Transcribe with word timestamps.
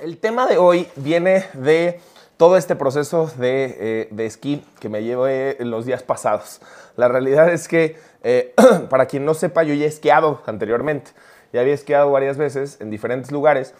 El 0.00 0.16
tema 0.16 0.46
de 0.46 0.56
hoy 0.56 0.88
viene 0.96 1.44
de 1.52 2.00
todo 2.38 2.56
este 2.56 2.74
proceso 2.74 3.30
de, 3.36 3.76
eh, 3.78 4.08
de 4.10 4.24
esquí 4.24 4.64
que 4.78 4.88
me 4.88 5.02
llevé 5.02 5.58
los 5.60 5.84
días 5.84 6.02
pasados. 6.02 6.62
La 6.96 7.08
realidad 7.08 7.52
es 7.52 7.68
que, 7.68 7.98
eh, 8.22 8.54
para 8.88 9.04
quien 9.04 9.26
no 9.26 9.34
sepa, 9.34 9.62
yo 9.62 9.74
ya 9.74 9.84
he 9.84 9.88
esquiado 9.88 10.40
anteriormente. 10.46 11.10
Ya 11.52 11.60
había 11.60 11.74
esquiado 11.74 12.10
varias 12.10 12.38
veces 12.38 12.78
en 12.80 12.88
diferentes 12.88 13.30
lugares. 13.30 13.74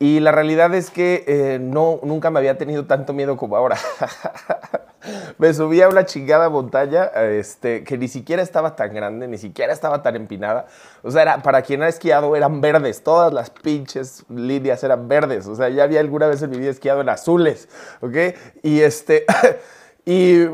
Y 0.00 0.18
la 0.18 0.32
realidad 0.32 0.74
es 0.74 0.90
que 0.90 1.22
eh, 1.28 1.60
no, 1.60 2.00
nunca 2.02 2.30
me 2.30 2.40
había 2.40 2.58
tenido 2.58 2.86
tanto 2.86 3.12
miedo 3.12 3.36
como 3.36 3.56
ahora. 3.56 3.76
me 5.38 5.52
subí 5.54 5.80
a 5.82 5.88
una 5.88 6.04
chingada 6.04 6.48
montaña 6.48 7.04
este, 7.04 7.84
que 7.84 7.96
ni 7.98 8.08
siquiera 8.08 8.42
estaba 8.42 8.76
tan 8.76 8.94
grande, 8.94 9.28
ni 9.28 9.38
siquiera 9.38 9.72
estaba 9.72 10.02
tan 10.02 10.16
empinada. 10.16 10.66
O 11.02 11.10
sea, 11.10 11.22
era, 11.22 11.42
para 11.42 11.62
quien 11.62 11.82
ha 11.82 11.88
esquiado 11.88 12.36
eran 12.36 12.60
verdes, 12.60 13.02
todas 13.02 13.32
las 13.32 13.50
pinches 13.50 14.24
líneas 14.28 14.82
eran 14.84 15.08
verdes. 15.08 15.46
O 15.46 15.54
sea, 15.54 15.68
ya 15.68 15.84
había 15.84 16.00
alguna 16.00 16.26
vez 16.26 16.42
en 16.42 16.50
mi 16.50 16.58
vida 16.58 16.70
esquiado 16.70 17.00
en 17.00 17.08
azules, 17.08 17.68
¿ok? 18.00 18.16
Y 18.62 18.80
este... 18.80 19.24
Y 20.06 20.46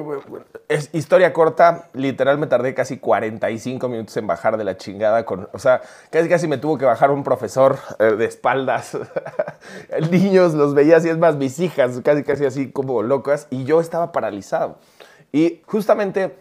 es 0.69 0.91
historia 0.93 1.33
corta, 1.33 1.89
literal 1.93 2.37
me 2.39 2.47
tardé 2.47 2.75
casi 2.75 2.99
45 2.99 3.89
minutos 3.89 4.17
en 4.17 4.27
bajar 4.27 4.57
de 4.57 4.65
la 4.65 4.77
chingada. 4.77 5.25
Con, 5.25 5.49
o 5.53 5.59
sea, 5.59 5.83
casi 6.11 6.29
casi 6.29 6.49
me 6.49 6.59
tuvo 6.59 6.79
que 6.79 6.85
bajar 6.85 7.11
un 7.11 7.23
profesor 7.23 7.79
eh, 7.99 8.17
de 8.17 8.25
espaldas. 8.25 8.99
Niños 10.11 10.55
los 10.55 10.75
veía 10.75 10.97
así, 10.97 11.09
es 11.09 11.19
más, 11.19 11.37
mis 11.37 11.59
hijas 11.61 12.01
casi 12.05 12.25
casi 12.25 12.45
así 12.45 12.71
como 12.71 13.03
locas. 13.03 13.47
Y 13.51 13.65
yo 13.65 13.81
estaba 13.81 14.13
paralizado. 14.13 14.79
Y 15.33 15.63
justamente 15.67 16.35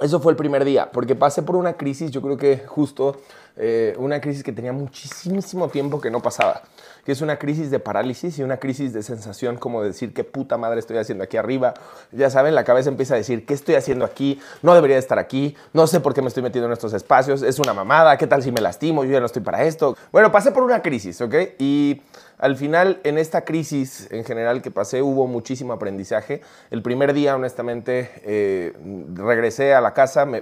eso 0.00 0.20
fue 0.20 0.32
el 0.32 0.36
primer 0.36 0.64
día, 0.64 0.90
porque 0.92 1.14
pasé 1.14 1.42
por 1.42 1.56
una 1.56 1.74
crisis, 1.74 2.10
yo 2.10 2.22
creo 2.22 2.36
que 2.36 2.58
justo 2.66 3.20
eh, 3.56 3.94
una 3.98 4.20
crisis 4.20 4.42
que 4.42 4.52
tenía 4.52 4.72
muchísimo 4.72 5.68
tiempo 5.68 6.00
que 6.00 6.10
no 6.10 6.20
pasaba, 6.20 6.62
que 7.04 7.12
es 7.12 7.20
una 7.20 7.38
crisis 7.38 7.70
de 7.70 7.78
parálisis 7.78 8.38
y 8.38 8.42
una 8.42 8.56
crisis 8.56 8.92
de 8.92 9.02
sensación 9.02 9.56
como 9.56 9.82
decir 9.82 10.14
qué 10.14 10.24
puta 10.24 10.56
madre 10.56 10.80
estoy 10.80 10.98
haciendo 10.98 11.24
aquí 11.24 11.36
arriba. 11.36 11.74
Ya 12.12 12.30
saben, 12.30 12.54
la 12.54 12.64
cabeza 12.64 12.88
empieza 12.88 13.14
a 13.14 13.16
decir 13.18 13.44
qué 13.44 13.54
estoy 13.54 13.74
haciendo 13.74 14.04
aquí, 14.04 14.40
no 14.62 14.74
debería 14.74 14.96
estar 14.96 15.18
aquí, 15.18 15.56
no 15.72 15.86
sé 15.86 16.00
por 16.00 16.14
qué 16.14 16.22
me 16.22 16.28
estoy 16.28 16.42
metiendo 16.42 16.66
en 16.66 16.72
estos 16.72 16.94
espacios, 16.94 17.42
es 17.42 17.58
una 17.58 17.74
mamada, 17.74 18.16
qué 18.16 18.26
tal 18.26 18.42
si 18.42 18.50
me 18.52 18.60
lastimo, 18.60 19.04
yo 19.04 19.12
ya 19.12 19.20
no 19.20 19.26
estoy 19.26 19.42
para 19.42 19.64
esto. 19.64 19.96
Bueno, 20.12 20.32
pasé 20.32 20.52
por 20.52 20.62
una 20.62 20.80
crisis, 20.80 21.20
¿ok? 21.20 21.34
Y 21.58 22.00
al 22.40 22.56
final, 22.56 23.00
en 23.04 23.18
esta 23.18 23.44
crisis 23.44 24.08
en 24.10 24.24
general 24.24 24.62
que 24.62 24.70
pasé, 24.70 25.02
hubo 25.02 25.26
muchísimo 25.26 25.74
aprendizaje. 25.74 26.40
El 26.70 26.82
primer 26.82 27.12
día, 27.12 27.36
honestamente, 27.36 28.10
eh, 28.24 28.72
regresé 29.12 29.74
a 29.74 29.82
la 29.82 29.92
casa, 29.92 30.24
me, 30.24 30.40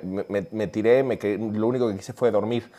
tiré, 0.68 1.02
me, 1.02 1.18
lo 1.38 1.66
único 1.66 1.88
que 1.88 1.96
quise 1.96 2.12
fue 2.12 2.30
dormir. 2.30 2.70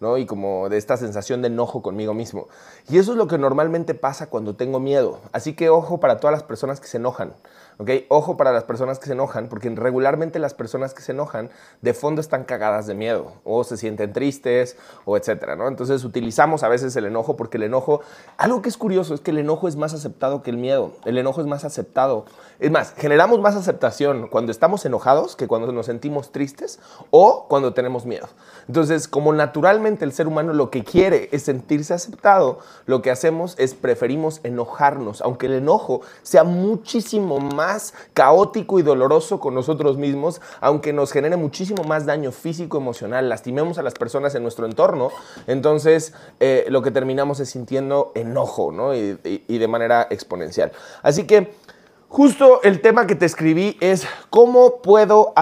¿no? 0.00 0.16
Y 0.16 0.26
como 0.26 0.68
de 0.68 0.76
esta 0.76 0.96
sensación 0.96 1.42
de 1.42 1.48
enojo 1.48 1.82
conmigo 1.82 2.14
mismo. 2.14 2.46
Y 2.88 2.98
eso 2.98 3.12
es 3.12 3.18
lo 3.18 3.26
que 3.26 3.36
normalmente 3.36 3.94
pasa 3.94 4.28
cuando 4.28 4.54
tengo 4.54 4.78
miedo. 4.78 5.18
Así 5.32 5.54
que 5.54 5.70
ojo 5.70 5.98
para 5.98 6.18
todas 6.20 6.32
las 6.32 6.44
personas 6.44 6.78
que 6.78 6.86
se 6.86 6.98
enojan. 6.98 7.32
¿Ok? 7.78 7.90
Ojo 8.08 8.36
para 8.36 8.52
las 8.52 8.64
personas 8.64 8.98
que 8.98 9.06
se 9.06 9.12
enojan, 9.12 9.48
porque 9.48 9.70
regularmente 9.70 10.38
las 10.38 10.54
personas 10.54 10.94
que 10.94 11.02
se 11.02 11.12
enojan 11.12 11.50
de 11.80 11.94
fondo 11.94 12.20
están 12.20 12.44
cagadas 12.44 12.86
de 12.86 12.94
miedo, 12.94 13.32
o 13.44 13.64
se 13.64 13.76
sienten 13.76 14.12
tristes, 14.12 14.76
o 15.04 15.16
etcétera, 15.16 15.56
¿no? 15.56 15.68
Entonces 15.68 16.04
utilizamos 16.04 16.62
a 16.62 16.68
veces 16.68 16.94
el 16.96 17.06
enojo, 17.06 17.36
porque 17.36 17.56
el 17.56 17.62
enojo, 17.64 18.00
algo 18.36 18.62
que 18.62 18.68
es 18.68 18.76
curioso 18.76 19.14
es 19.14 19.20
que 19.20 19.30
el 19.30 19.38
enojo 19.38 19.68
es 19.68 19.76
más 19.76 19.94
aceptado 19.94 20.42
que 20.42 20.50
el 20.50 20.56
miedo, 20.56 20.92
el 21.04 21.18
enojo 21.18 21.40
es 21.40 21.46
más 21.46 21.64
aceptado. 21.64 22.24
Es 22.58 22.72
más, 22.72 22.92
generamos 22.96 23.40
más 23.40 23.54
aceptación 23.54 24.26
cuando 24.26 24.50
estamos 24.50 24.84
enojados 24.84 25.36
que 25.36 25.46
cuando 25.46 25.70
nos 25.70 25.86
sentimos 25.86 26.32
tristes 26.32 26.80
o 27.10 27.46
cuando 27.48 27.72
tenemos 27.72 28.04
miedo. 28.04 28.26
Entonces, 28.66 29.06
como 29.06 29.32
naturalmente 29.32 30.04
el 30.04 30.12
ser 30.12 30.26
humano 30.26 30.52
lo 30.52 30.68
que 30.68 30.82
quiere 30.82 31.28
es 31.30 31.44
sentirse 31.44 31.94
aceptado, 31.94 32.58
lo 32.86 33.00
que 33.00 33.12
hacemos 33.12 33.54
es 33.58 33.74
preferimos 33.74 34.40
enojarnos, 34.42 35.20
aunque 35.22 35.46
el 35.46 35.52
enojo 35.52 36.00
sea 36.22 36.42
muchísimo 36.42 37.38
más 37.38 37.67
caótico 38.14 38.78
y 38.78 38.82
doloroso 38.82 39.40
con 39.40 39.54
nosotros 39.54 39.96
mismos, 39.96 40.40
aunque 40.60 40.92
nos 40.92 41.12
genere 41.12 41.36
muchísimo 41.36 41.84
más 41.84 42.06
daño 42.06 42.32
físico, 42.32 42.78
emocional, 42.78 43.28
lastimemos 43.28 43.78
a 43.78 43.82
las 43.82 43.94
personas 43.94 44.34
en 44.34 44.42
nuestro 44.42 44.66
entorno, 44.66 45.10
entonces 45.46 46.14
eh, 46.40 46.66
lo 46.68 46.82
que 46.82 46.90
terminamos 46.90 47.40
es 47.40 47.50
sintiendo 47.50 48.12
enojo, 48.14 48.72
¿no? 48.72 48.94
Y, 48.94 49.58
de 49.58 49.68
manera 49.68 50.06
exponencial. 50.10 50.72
Así 51.02 51.24
que... 51.24 51.68
Justo 52.10 52.62
el 52.62 52.80
tema 52.80 53.06
que 53.06 53.14
te 53.14 53.26
escribí 53.26 53.76
es 53.80 54.06
cómo 54.30 54.80
puedo, 54.80 55.34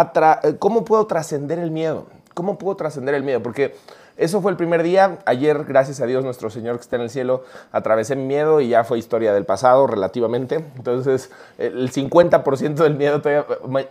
cómo 0.59 0.85
puedo 0.85 1.07
trascender 1.07 1.61
el 1.61 1.71
miedo. 1.71 2.07
¿Cómo 2.37 2.59
puedo 2.59 2.77
trascender 2.77 3.15
el 3.15 3.23
miedo? 3.23 3.43
Porque 3.43 3.75
eso 4.19 4.43
fue 4.43 4.51
el 4.51 4.59
primer 4.59 4.83
día. 4.83 5.21
Ayer, 5.25 5.65
gracias 5.65 6.03
a 6.03 6.07
Dios, 6.07 6.23
nuestro 6.23 6.51
Señor 6.51 6.77
que 6.77 6.83
está 6.83 6.97
en 6.97 7.03
el 7.03 7.09
cielo, 7.09 7.45
atravesé 7.73 8.15
mi 8.15 8.25
miedo 8.25 8.61
y 8.61 8.69
ya 8.69 8.85
fue 8.85 8.99
historia 8.99 9.33
del 9.33 9.47
pasado 9.47 9.87
relativamente. 9.87 10.57
Entonces, 10.77 11.31
el 11.57 11.91
50% 11.91 12.75
del 12.75 12.95
miedo 12.95 13.23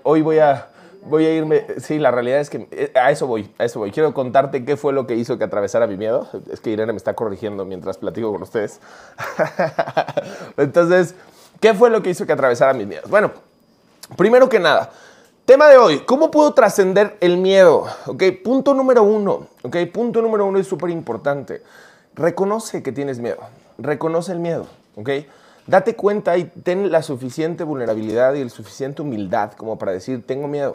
hoy 0.04 0.22
voy 0.22 0.38
a 0.38 0.68
voy 1.06 1.26
a 1.26 1.34
irme. 1.34 1.66
Sí, 1.80 1.98
la 1.98 2.12
realidad 2.12 2.40
es 2.40 2.52
que 2.52 2.68
eh, 2.70 2.92
a 2.94 3.10
eso 3.10 3.26
voy, 3.26 3.52
a 3.58 3.66
eso 3.66 3.80
voy. 3.80 3.90
Quiero 3.90 4.14
contarte 4.14 4.64
qué 4.64 4.78
fue 4.78 4.94
lo 4.94 5.08
que 5.08 5.16
hizo 5.16 5.40
que 5.40 5.44
atravesara 5.44 5.88
mi 5.88 5.98
miedo. 5.98 6.30
Es 6.52 6.60
que 6.60 6.70
Irene 6.70 6.94
me 6.94 6.98
está 6.98 7.16
corrigiendo 7.16 7.66
mientras 7.66 7.98
platico 7.98 8.32
con 8.32 8.44
ustedes. 8.44 8.80
Entonces, 10.58 11.16
¿qué 11.60 11.74
fue 11.74 11.90
lo 11.90 12.04
que 12.04 12.12
hizo 12.12 12.28
que 12.28 12.34
atravesara 12.34 12.74
mis 12.74 12.86
miedos? 12.86 13.10
Bueno, 13.10 13.32
primero 14.18 14.50
que 14.50 14.60
nada, 14.60 14.92
Tema 15.46 15.68
de 15.68 15.78
hoy, 15.78 16.00
¿cómo 16.00 16.32
puedo 16.32 16.56
trascender 16.56 17.18
el 17.22 17.38
miedo? 17.38 17.86
Ok, 18.08 18.24
punto 18.44 18.74
número 18.74 19.04
uno, 19.04 19.46
ok, 19.62 19.78
punto 19.94 20.24
número 20.24 20.44
uno 20.48 20.58
es 20.58 20.66
súper 20.66 20.90
importante. 20.90 21.62
Reconoce 22.16 22.82
que 22.82 22.92
tienes 22.92 23.20
miedo, 23.20 23.38
reconoce 23.78 24.32
el 24.32 24.40
miedo, 24.40 24.66
ok. 24.96 25.10
Date 25.68 25.96
cuenta 25.96 26.36
y 26.36 26.46
ten 26.46 26.92
la 26.92 27.04
suficiente 27.04 27.64
vulnerabilidad 27.64 28.34
y 28.34 28.44
la 28.44 28.50
suficiente 28.50 29.04
humildad 29.04 29.52
como 29.52 29.78
para 29.78 29.92
decir, 29.92 30.26
tengo 30.26 30.48
miedo. 30.48 30.72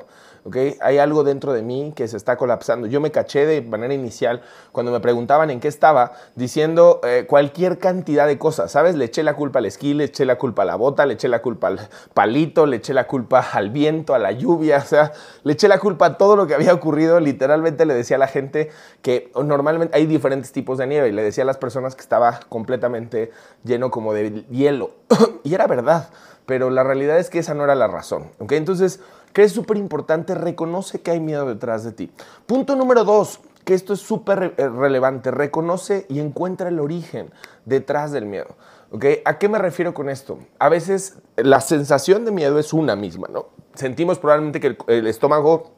Hay 0.80 0.98
algo 0.98 1.24
dentro 1.24 1.52
de 1.52 1.62
mí 1.62 1.92
que 1.94 2.08
se 2.08 2.16
está 2.16 2.36
colapsando. 2.36 2.86
Yo 2.86 3.00
me 3.00 3.10
caché 3.10 3.46
de 3.46 3.62
manera 3.62 3.94
inicial 3.94 4.42
cuando 4.72 4.92
me 4.92 5.00
preguntaban 5.00 5.50
en 5.50 5.60
qué 5.60 5.68
estaba, 5.68 6.12
diciendo 6.34 7.00
eh, 7.04 7.26
cualquier 7.28 7.78
cantidad 7.78 8.26
de 8.26 8.38
cosas, 8.38 8.72
¿sabes? 8.72 8.94
Le 8.96 9.06
eché 9.06 9.22
la 9.22 9.34
culpa 9.34 9.58
al 9.58 9.66
esquí, 9.66 9.94
le 9.94 10.04
eché 10.04 10.24
la 10.24 10.38
culpa 10.38 10.62
a 10.62 10.64
la 10.64 10.76
bota, 10.76 11.06
le 11.06 11.14
eché 11.14 11.28
la 11.28 11.42
culpa 11.42 11.68
al 11.68 11.88
palito, 12.14 12.66
le 12.66 12.76
eché 12.76 12.94
la 12.94 13.06
culpa 13.06 13.40
al 13.52 13.70
viento, 13.70 14.14
a 14.14 14.18
la 14.18 14.32
lluvia, 14.32 14.78
o 14.84 14.86
sea, 14.86 15.12
le 15.44 15.52
eché 15.52 15.68
la 15.68 15.78
culpa 15.78 16.06
a 16.06 16.18
todo 16.18 16.36
lo 16.36 16.46
que 16.46 16.54
había 16.54 16.72
ocurrido. 16.72 17.20
Literalmente 17.20 17.84
le 17.84 17.94
decía 17.94 18.16
a 18.16 18.18
la 18.20 18.28
gente 18.28 18.70
que 19.02 19.30
normalmente 19.34 19.96
hay 19.96 20.06
diferentes 20.06 20.52
tipos 20.52 20.78
de 20.78 20.86
nieve 20.86 21.08
y 21.08 21.12
le 21.12 21.22
decía 21.22 21.44
a 21.44 21.46
las 21.46 21.58
personas 21.58 21.94
que 21.94 22.02
estaba 22.02 22.40
completamente 22.48 23.30
lleno 23.64 23.90
como 23.90 24.14
de 24.14 24.44
hielo. 24.50 24.92
y 25.44 25.54
era 25.54 25.66
verdad, 25.66 26.08
pero 26.50 26.68
la 26.68 26.82
realidad 26.82 27.20
es 27.20 27.30
que 27.30 27.38
esa 27.38 27.54
no 27.54 27.62
era 27.62 27.76
la 27.76 27.86
razón, 27.86 28.32
¿ok? 28.40 28.50
Entonces, 28.54 28.98
que 29.32 29.44
es 29.44 29.52
súper 29.52 29.76
importante, 29.76 30.34
reconoce 30.34 31.00
que 31.00 31.12
hay 31.12 31.20
miedo 31.20 31.46
detrás 31.46 31.84
de 31.84 31.92
ti. 31.92 32.10
Punto 32.46 32.74
número 32.74 33.04
dos, 33.04 33.38
que 33.64 33.74
esto 33.74 33.92
es 33.92 34.00
súper 34.00 34.54
eh, 34.56 34.68
relevante, 34.68 35.30
reconoce 35.30 36.06
y 36.08 36.18
encuentra 36.18 36.68
el 36.68 36.80
origen 36.80 37.30
detrás 37.66 38.10
del 38.10 38.26
miedo. 38.26 38.56
¿okay? 38.90 39.22
¿A 39.24 39.38
qué 39.38 39.48
me 39.48 39.58
refiero 39.58 39.94
con 39.94 40.08
esto? 40.08 40.40
A 40.58 40.68
veces 40.68 41.18
la 41.36 41.60
sensación 41.60 42.24
de 42.24 42.32
miedo 42.32 42.58
es 42.58 42.72
una 42.72 42.96
misma, 42.96 43.28
¿no? 43.30 43.46
Sentimos 43.74 44.18
probablemente 44.18 44.58
que 44.58 44.76
el 44.88 45.06
estómago 45.06 45.70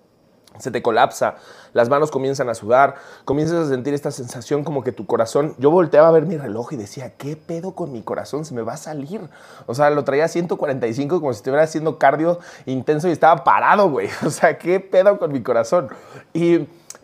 se 0.59 0.71
te 0.71 0.83
colapsa, 0.83 1.37
las 1.73 1.89
manos 1.89 2.11
comienzan 2.11 2.49
a 2.49 2.55
sudar, 2.55 2.97
comienzas 3.25 3.67
a 3.67 3.69
sentir 3.69 3.95
esta 3.95 4.11
sensación 4.11 4.65
como 4.65 4.83
que 4.83 4.93
tu 4.93 5.07
corazón, 5.07 5.55
yo 5.59 5.71
volteaba 5.71 6.09
a 6.09 6.11
ver 6.11 6.27
mi 6.27 6.37
reloj 6.37 6.73
y 6.73 6.77
decía, 6.77 7.15
¿qué 7.17 7.37
pedo 7.37 7.75
con 7.75 7.93
mi 7.93 8.03
corazón? 8.03 8.45
Se 8.45 8.55
me 8.55 8.63
va 8.63 8.75
a 8.75 8.77
salir. 8.77 9.21
O 9.67 9.75
sea, 9.75 9.91
lo 9.91 10.05
traía 10.05 10.27
a 10.27 10.29
145 10.29 11.21
como 11.21 11.33
si 11.33 11.39
estuviera 11.39 11.63
haciendo 11.63 11.99
cardio 11.99 12.39
intenso 12.67 13.09
y 13.09 13.13
estaba 13.13 13.45
parado, 13.45 13.91
güey. 13.91 14.09
O 14.27 14.31
sea, 14.31 14.59
¿qué 14.59 14.81
pedo 14.81 15.19
con 15.19 15.33
mi 15.33 15.43
corazón? 15.43 15.89
Y 16.33 16.55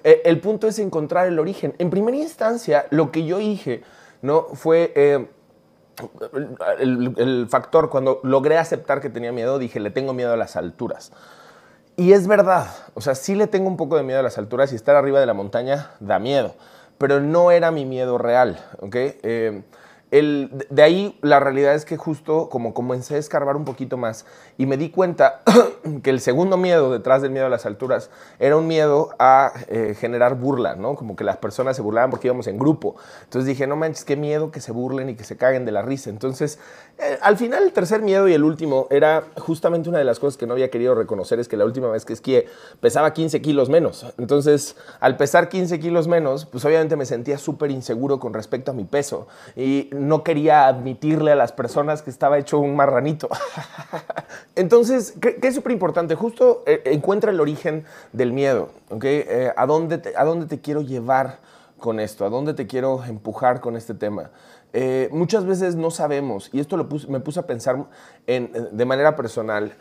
eh, 0.05 0.23
el 0.25 0.41
punto 0.41 0.67
es 0.67 0.79
encontrar 0.79 1.27
el 1.27 1.39
origen. 1.39 1.75
En 1.79 1.91
primera 1.91 2.17
instancia, 2.17 2.87
lo 2.91 3.11
que 3.11 3.25
yo 3.25 3.39
dije, 3.39 3.83
¿no? 4.23 4.47
Fue... 4.55 4.93
Eh, 4.95 5.29
el, 6.79 7.13
el 7.17 7.49
factor, 7.51 7.91
cuando 7.91 8.21
logré 8.23 8.57
aceptar 8.57 9.01
que 9.01 9.11
tenía 9.11 9.33
miedo, 9.33 9.59
dije, 9.59 9.81
le 9.81 9.91
tengo 9.91 10.13
miedo 10.13 10.33
a 10.33 10.37
las 10.37 10.55
alturas. 10.55 11.11
Y 11.99 12.13
es 12.13 12.29
verdad, 12.29 12.69
o 12.95 13.01
sea, 13.01 13.17
sí 13.17 13.35
le 13.35 13.49
tengo 13.49 13.67
un 13.67 13.77
poco 13.77 13.97
de 13.97 14.05
miedo 14.05 14.21
a 14.21 14.23
las 14.23 14.39
alturas 14.39 14.71
y 14.71 14.77
estar 14.77 14.95
arriba 14.95 15.19
de 15.19 15.27
la 15.27 15.35
montaña 15.35 15.91
da 15.99 16.21
miedo, 16.21 16.55
pero 16.97 17.19
no 17.19 17.51
era 17.51 17.73
mi 17.73 17.85
miedo 17.87 18.19
real, 18.19 18.65
¿ok? 18.79 18.95
Eh, 18.95 19.63
el, 20.11 20.51
de 20.71 20.83
ahí 20.83 21.19
la 21.23 21.39
realidad 21.41 21.75
es 21.75 21.85
que 21.85 21.97
justo 21.97 22.49
como 22.49 22.73
comencé 22.73 23.17
a 23.17 23.19
escarbar 23.19 23.57
un 23.57 23.65
poquito 23.65 23.97
más 23.97 24.25
y 24.57 24.67
me 24.67 24.77
di 24.77 24.91
cuenta 24.91 25.43
que 26.03 26.11
el 26.11 26.21
segundo 26.21 26.57
miedo 26.57 26.91
detrás 26.91 27.23
del 27.23 27.31
miedo 27.31 27.47
a 27.47 27.51
las 27.51 27.67
alturas 27.67 28.11
era 28.39 28.57
un 28.57 28.67
miedo 28.67 29.11
a 29.19 29.53
eh, 29.69 29.95
generar 29.99 30.37
burla, 30.37 30.77
¿no? 30.77 30.95
Como 30.95 31.15
que 31.15 31.25
las 31.25 31.37
personas 31.37 31.77
se 31.77 31.83
burlaban 31.83 32.11
porque 32.11 32.29
íbamos 32.29 32.47
en 32.47 32.59
grupo. 32.59 32.97
Entonces 33.25 33.47
dije, 33.47 33.67
no 33.67 33.77
manches, 33.77 34.05
qué 34.05 34.17
miedo 34.17 34.51
que 34.51 34.61
se 34.61 34.73
burlen 34.73 35.11
y 35.11 35.15
que 35.15 35.25
se 35.25 35.37
caguen 35.37 35.65
de 35.65 35.73
la 35.73 35.83
risa. 35.83 36.11
Entonces, 36.11 36.59
eh, 36.99 37.19
al 37.21 37.37
final 37.37 37.65
el 37.65 37.73
tercer 37.73 38.01
miedo 38.01 38.29
y 38.29 38.33
el 38.33 38.45
último 38.45 38.87
era 38.91 39.25
justamente 39.37 39.89
una 39.89 39.99
de 39.99 40.05
las 40.05 40.19
cosas 40.19 40.37
que 40.37 40.47
no 40.47 40.55
había 40.55 40.71
querido 40.71 40.95
reconocer, 40.95 41.39
es 41.39 41.49
que 41.49 41.57
la 41.57 41.65
última 41.65 41.89
vez 41.89 42.05
que 42.05 42.13
esquié 42.13 42.47
pesaba 42.81 43.13
15 43.13 43.43
kilos 43.43 43.69
menos. 43.69 44.07
Entonces, 44.19 44.77
al 45.01 45.17
pesar 45.17 45.49
15 45.49 45.79
kilos 45.81 46.09
menos, 46.09 46.47
pues 46.47 46.65
obviamente 46.65 46.97
me 46.97 47.07
sentía 47.07 47.39
súper 47.39 47.71
inseguro 47.71 48.19
con 48.19 48.33
respecto 48.33 48.71
a 48.71 48.75
mi 48.75 48.85
peso. 48.85 49.29
Y 49.55 49.91
no 49.99 50.23
quería 50.23 50.67
admitirle 50.67 51.33
a 51.33 51.35
las 51.35 51.53
personas 51.53 52.03
que 52.03 52.11
estaba 52.11 52.39
hecho 52.39 52.59
un 52.59 52.77
marranito. 52.77 53.29
Entonces, 54.55 55.15
¿qué, 55.21 55.39
es 55.43 55.55
súper 55.55 55.73
importante? 55.73 56.15
Justo 56.15 56.63
eh, 56.67 56.83
encuentra 56.87 57.31
el 57.31 57.41
origen 57.41 57.85
del 58.13 58.33
miedo, 58.33 58.71
¿ok? 58.91 59.05
Eh, 59.05 59.53
¿a, 59.57 59.67
dónde 59.67 59.99
te, 59.99 60.17
¿A 60.17 60.25
dónde 60.25 60.47
te 60.47 60.61
quiero 60.61 60.83
llevar 60.83 61.39
con 61.79 62.01
esto? 62.01 62.25
¿A 62.25 62.31
dónde 62.31 62.55
te 62.55 62.67
quiero 62.67 63.05
empujar 63.05 63.61
con 63.61 63.77
este 63.77 63.95
tema? 63.95 64.31
Eh, 64.73 65.09
muchas 65.13 65.45
veces 65.45 65.77
no 65.77 65.91
sabemos, 65.91 66.51
y 66.53 66.61
esto 66.61 66.77
lo 66.77 66.87
me 67.09 67.21
puse 67.21 67.41
a 67.41 67.47
pensar 67.47 67.87
en, 68.27 68.53
de 68.71 68.85
manera 68.85 69.17
personal, 69.17 69.73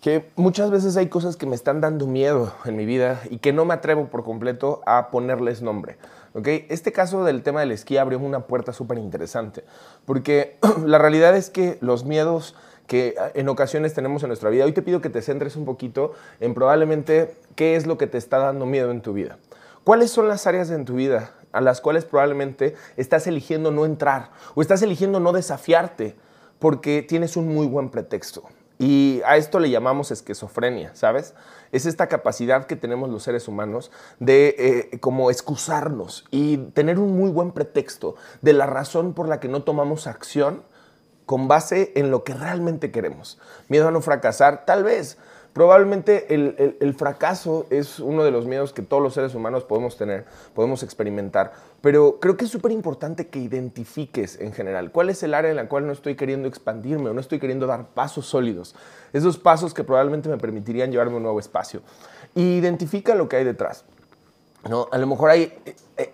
que 0.00 0.28
muchas 0.36 0.70
veces 0.70 0.96
hay 0.96 1.08
cosas 1.08 1.36
que 1.36 1.46
me 1.46 1.54
están 1.54 1.80
dando 1.80 2.06
miedo 2.06 2.52
en 2.64 2.76
mi 2.76 2.84
vida 2.86 3.20
y 3.30 3.38
que 3.38 3.52
no 3.52 3.64
me 3.64 3.74
atrevo 3.74 4.06
por 4.06 4.24
completo 4.24 4.82
a 4.84 5.10
ponerles 5.10 5.62
nombre. 5.62 5.96
¿Okay? 6.34 6.66
Este 6.68 6.92
caso 6.92 7.24
del 7.24 7.42
tema 7.42 7.60
del 7.60 7.72
esquí 7.72 7.96
abrió 7.96 8.18
una 8.18 8.46
puerta 8.46 8.72
súper 8.72 8.98
interesante, 8.98 9.64
porque 10.04 10.58
la 10.86 10.98
realidad 10.98 11.36
es 11.36 11.50
que 11.50 11.78
los 11.80 12.04
miedos 12.04 12.54
que 12.86 13.14
en 13.34 13.48
ocasiones 13.48 13.94
tenemos 13.94 14.22
en 14.22 14.28
nuestra 14.28 14.50
vida, 14.50 14.64
hoy 14.64 14.72
te 14.72 14.82
pido 14.82 15.00
que 15.00 15.08
te 15.08 15.22
centres 15.22 15.56
un 15.56 15.64
poquito 15.64 16.12
en 16.40 16.52
probablemente 16.54 17.36
qué 17.54 17.76
es 17.76 17.86
lo 17.86 17.96
que 17.96 18.06
te 18.06 18.18
está 18.18 18.38
dando 18.38 18.66
miedo 18.66 18.90
en 18.90 19.00
tu 19.00 19.12
vida. 19.12 19.38
¿Cuáles 19.84 20.10
son 20.10 20.28
las 20.28 20.46
áreas 20.46 20.70
en 20.70 20.84
tu 20.84 20.94
vida 20.94 21.32
a 21.52 21.60
las 21.60 21.80
cuales 21.80 22.04
probablemente 22.04 22.74
estás 22.96 23.26
eligiendo 23.26 23.70
no 23.70 23.84
entrar 23.84 24.30
o 24.54 24.62
estás 24.62 24.82
eligiendo 24.82 25.20
no 25.20 25.32
desafiarte 25.32 26.16
porque 26.58 27.02
tienes 27.02 27.36
un 27.36 27.48
muy 27.48 27.66
buen 27.66 27.88
pretexto? 27.90 28.44
Y 28.82 29.22
a 29.24 29.36
esto 29.36 29.60
le 29.60 29.70
llamamos 29.70 30.10
esquizofrenia, 30.10 30.90
¿sabes? 30.96 31.34
Es 31.70 31.86
esta 31.86 32.08
capacidad 32.08 32.66
que 32.66 32.74
tenemos 32.74 33.08
los 33.10 33.22
seres 33.22 33.46
humanos 33.46 33.92
de 34.18 34.56
eh, 34.58 34.98
como 34.98 35.30
excusarnos 35.30 36.24
y 36.32 36.56
tener 36.56 36.98
un 36.98 37.16
muy 37.16 37.30
buen 37.30 37.52
pretexto 37.52 38.16
de 38.40 38.54
la 38.54 38.66
razón 38.66 39.14
por 39.14 39.28
la 39.28 39.38
que 39.38 39.46
no 39.46 39.62
tomamos 39.62 40.08
acción 40.08 40.64
con 41.26 41.46
base 41.46 41.92
en 41.94 42.10
lo 42.10 42.24
que 42.24 42.34
realmente 42.34 42.90
queremos. 42.90 43.38
Miedo 43.68 43.86
a 43.86 43.92
no 43.92 44.00
fracasar, 44.00 44.64
tal 44.66 44.82
vez, 44.82 45.16
Probablemente 45.52 46.34
el, 46.34 46.94
fracaso 46.94 47.66
es 47.68 47.98
uno 47.98 48.24
de 48.24 48.30
los 48.30 48.46
miedos 48.46 48.72
que 48.72 48.80
todos 48.80 49.02
los 49.02 49.12
seres 49.12 49.34
humanos 49.34 49.64
podemos 49.64 49.98
tener, 49.98 50.24
podemos 50.54 50.82
experimentar, 50.82 51.52
pero 51.82 52.18
creo 52.20 52.38
que 52.38 52.46
es 52.46 52.50
súper 52.50 52.72
importante 52.72 53.26
que 53.26 53.38
identifiques 53.38 54.40
en 54.40 54.54
general 54.54 54.92
cuál 54.92 55.10
es 55.10 55.22
el 55.22 55.34
área 55.34 55.50
en 55.50 55.56
la 55.56 55.68
cual 55.68 55.86
no 55.86 55.92
estoy 55.92 56.14
queriendo 56.14 56.48
expandirme 56.48 57.10
o 57.10 57.12
no 57.12 57.20
estoy 57.20 57.38
queriendo 57.38 57.66
dar 57.66 57.88
pasos 57.88 58.24
sólidos, 58.24 58.74
esos 59.12 59.36
pasos 59.36 59.74
que 59.74 59.84
probablemente 59.84 60.30
me 60.30 60.38
permitirían 60.38 60.90
llevarme 60.90 61.14
a 61.14 61.16
un 61.18 61.24
nuevo 61.24 61.38
espacio. 61.38 61.82
identifica 62.34 63.14
lo 63.14 63.28
que 63.28 63.36
hay 63.36 63.44
detrás. 63.44 63.84
¿no? 64.70 64.88
A 64.90 64.96
lo 64.96 65.06
mejor 65.06 65.28
hay, 65.28 65.52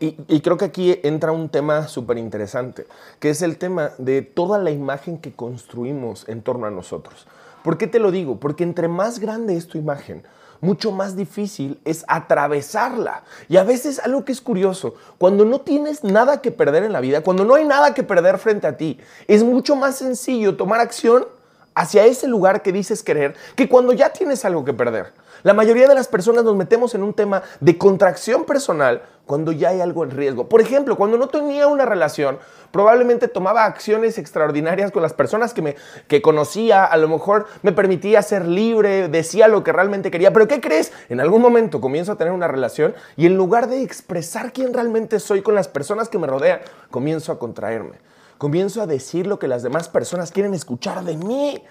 y, 0.01 0.17
y, 0.27 0.41
creo 0.41 0.57
que 0.57 0.65
aquí 0.65 0.99
entra 1.05 1.31
un 1.31 1.49
tema 1.49 1.87
súper 1.87 2.19
interesante, 2.19 2.87
que 3.21 3.31
es 3.31 3.43
el 3.43 3.57
tema 3.57 3.93
de 3.99 4.23
toda 4.23 4.59
la 4.59 4.71
imagen 4.73 5.19
que 5.19 5.33
construimos 5.33 6.29
en 6.29 6.43
torno 6.43 6.67
a 6.67 6.71
nosotros. 6.71 7.27
¿Por 7.63 7.79
qué 7.79 7.87
te 7.87 7.99
lo 7.99 8.11
digo? 8.11 8.39
Porque 8.39 8.65
entre 8.65 8.89
más 8.89 9.19
grande 9.19 9.57
es 9.57 9.67
tu 9.67 9.79
imagen, 9.79 10.23
mucho 10.61 10.91
más 10.91 11.17
difícil 11.17 11.81
es 11.85 12.05
atravesarla. 12.09 13.23
Y 13.49 13.57
a 13.57 13.65
veces 13.65 13.99
algo 13.99 14.25
que 14.25 14.33
es 14.33 14.41
curioso, 14.41 14.95
cuando 15.19 15.45
no 15.45 15.61
tienes 15.61 16.05
nada 16.05 16.41
que 16.41 16.51
perder 16.51 16.85
en 16.85 16.93
la 16.93 17.01
vida, 17.01 17.23
cuando 17.23 17.45
no 17.45 17.55
hay 17.55 17.65
nada 17.65 17.95
que 17.95 18.03
perder 18.03 18.39
frente 18.39 18.67
a 18.67 18.77
ti, 18.77 18.99
es 19.27 19.43
mucho 19.43 19.77
más 19.77 19.97
sencillo 19.97 20.57
tomar 20.57 20.81
acción 20.81 21.27
hacia 21.75 22.07
ese 22.07 22.27
lugar 22.27 22.63
que 22.63 22.73
dices 22.73 23.03
querer 23.03 23.37
que 23.55 23.69
cuando 23.69 23.93
ya 23.93 24.13
tienes 24.13 24.45
algo 24.45 24.65
que 24.65 24.73
perder. 24.73 25.13
La 25.43 25.55
mayoría 25.55 25.89
de 25.89 25.95
las 25.95 26.09
personas 26.09 26.45
nos 26.45 26.57
metemos 26.57 26.95
en 26.95 27.03
un 27.03 27.15
tema 27.15 27.43
de 27.61 27.79
contracción 27.79 28.45
personal 28.45 29.03
cuando 29.25 29.53
ya 29.53 29.69
hay 29.69 29.81
algo 29.81 30.05
en 30.05 30.11
riesgo. 30.11 30.49
Por 30.49 30.61
ejemplo, 30.61 30.97
cuando 30.97 31.19
no 31.19 31.29
tenía 31.29 31.67
una 31.69 31.85
relación, 31.85 32.39
probablemente 32.71 33.29
tomaba 33.29 33.67
acciones 33.67 34.19
extraordinarias 34.19 34.91
con 34.91 35.03
las 35.03 35.13
personas 35.13 35.55
que, 35.55 35.63
me, 35.63 35.77
que 36.09 36.23
conocía, 36.23 36.85
a 36.85 36.97
lo 36.97 37.09
mejor 37.09 37.47
me 37.63 37.73
permitía 37.73 38.23
ser 38.23 38.47
libre, 38.47 39.09
decía 39.09 39.47
lo 39.47 39.63
que 39.63 39.73
realmente 39.73 40.11
quería, 40.11 40.33
pero 40.33 40.49
¿qué 40.49 40.61
crees? 40.61 40.93
En 41.09 41.21
algún 41.21 41.43
momento 41.43 41.81
comienzo 41.81 42.13
a 42.13 42.17
tener 42.17 42.33
una 42.33 42.49
relación 42.49 42.95
y 43.17 43.27
en 43.27 43.37
lugar 43.37 43.69
de 43.69 43.83
expresar 43.83 44.53
quién 44.53 44.73
realmente 44.73 45.21
soy 45.21 45.43
con 45.43 45.55
las 45.55 45.69
personas 45.69 46.09
que 46.09 46.19
me 46.19 46.27
rodean, 46.27 46.61
comienzo 46.91 47.31
a 47.31 47.39
contraerme 47.39 47.99
comienzo 48.39 48.81
a 48.81 48.87
decir 48.87 49.27
lo 49.27 49.39
que 49.39 49.49
las 49.49 49.63
demás 49.63 49.89
personas 49.89 50.31
quieren 50.31 50.55
escuchar 50.55 51.05
de 51.05 51.17
mí. 51.17 51.63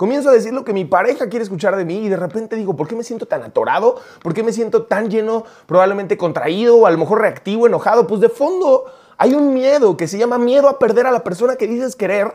Comienzo 0.00 0.30
a 0.30 0.32
decir 0.32 0.54
lo 0.54 0.64
que 0.64 0.72
mi 0.72 0.86
pareja 0.86 1.28
quiere 1.28 1.42
escuchar 1.42 1.76
de 1.76 1.84
mí 1.84 1.98
y 1.98 2.08
de 2.08 2.16
repente 2.16 2.56
digo, 2.56 2.74
¿por 2.74 2.88
qué 2.88 2.96
me 2.96 3.04
siento 3.04 3.26
tan 3.26 3.42
atorado? 3.42 3.96
¿Por 4.22 4.32
qué 4.32 4.42
me 4.42 4.50
siento 4.50 4.84
tan 4.84 5.10
lleno, 5.10 5.44
probablemente 5.66 6.16
contraído 6.16 6.78
o 6.78 6.86
a 6.86 6.90
lo 6.90 6.96
mejor 6.96 7.20
reactivo, 7.20 7.66
enojado? 7.66 8.06
Pues 8.06 8.22
de 8.22 8.30
fondo 8.30 8.86
hay 9.18 9.34
un 9.34 9.52
miedo 9.52 9.98
que 9.98 10.08
se 10.08 10.16
llama 10.16 10.38
miedo 10.38 10.70
a 10.70 10.78
perder 10.78 11.06
a 11.06 11.10
la 11.10 11.22
persona 11.22 11.56
que 11.56 11.66
dices 11.66 11.96
querer 11.96 12.32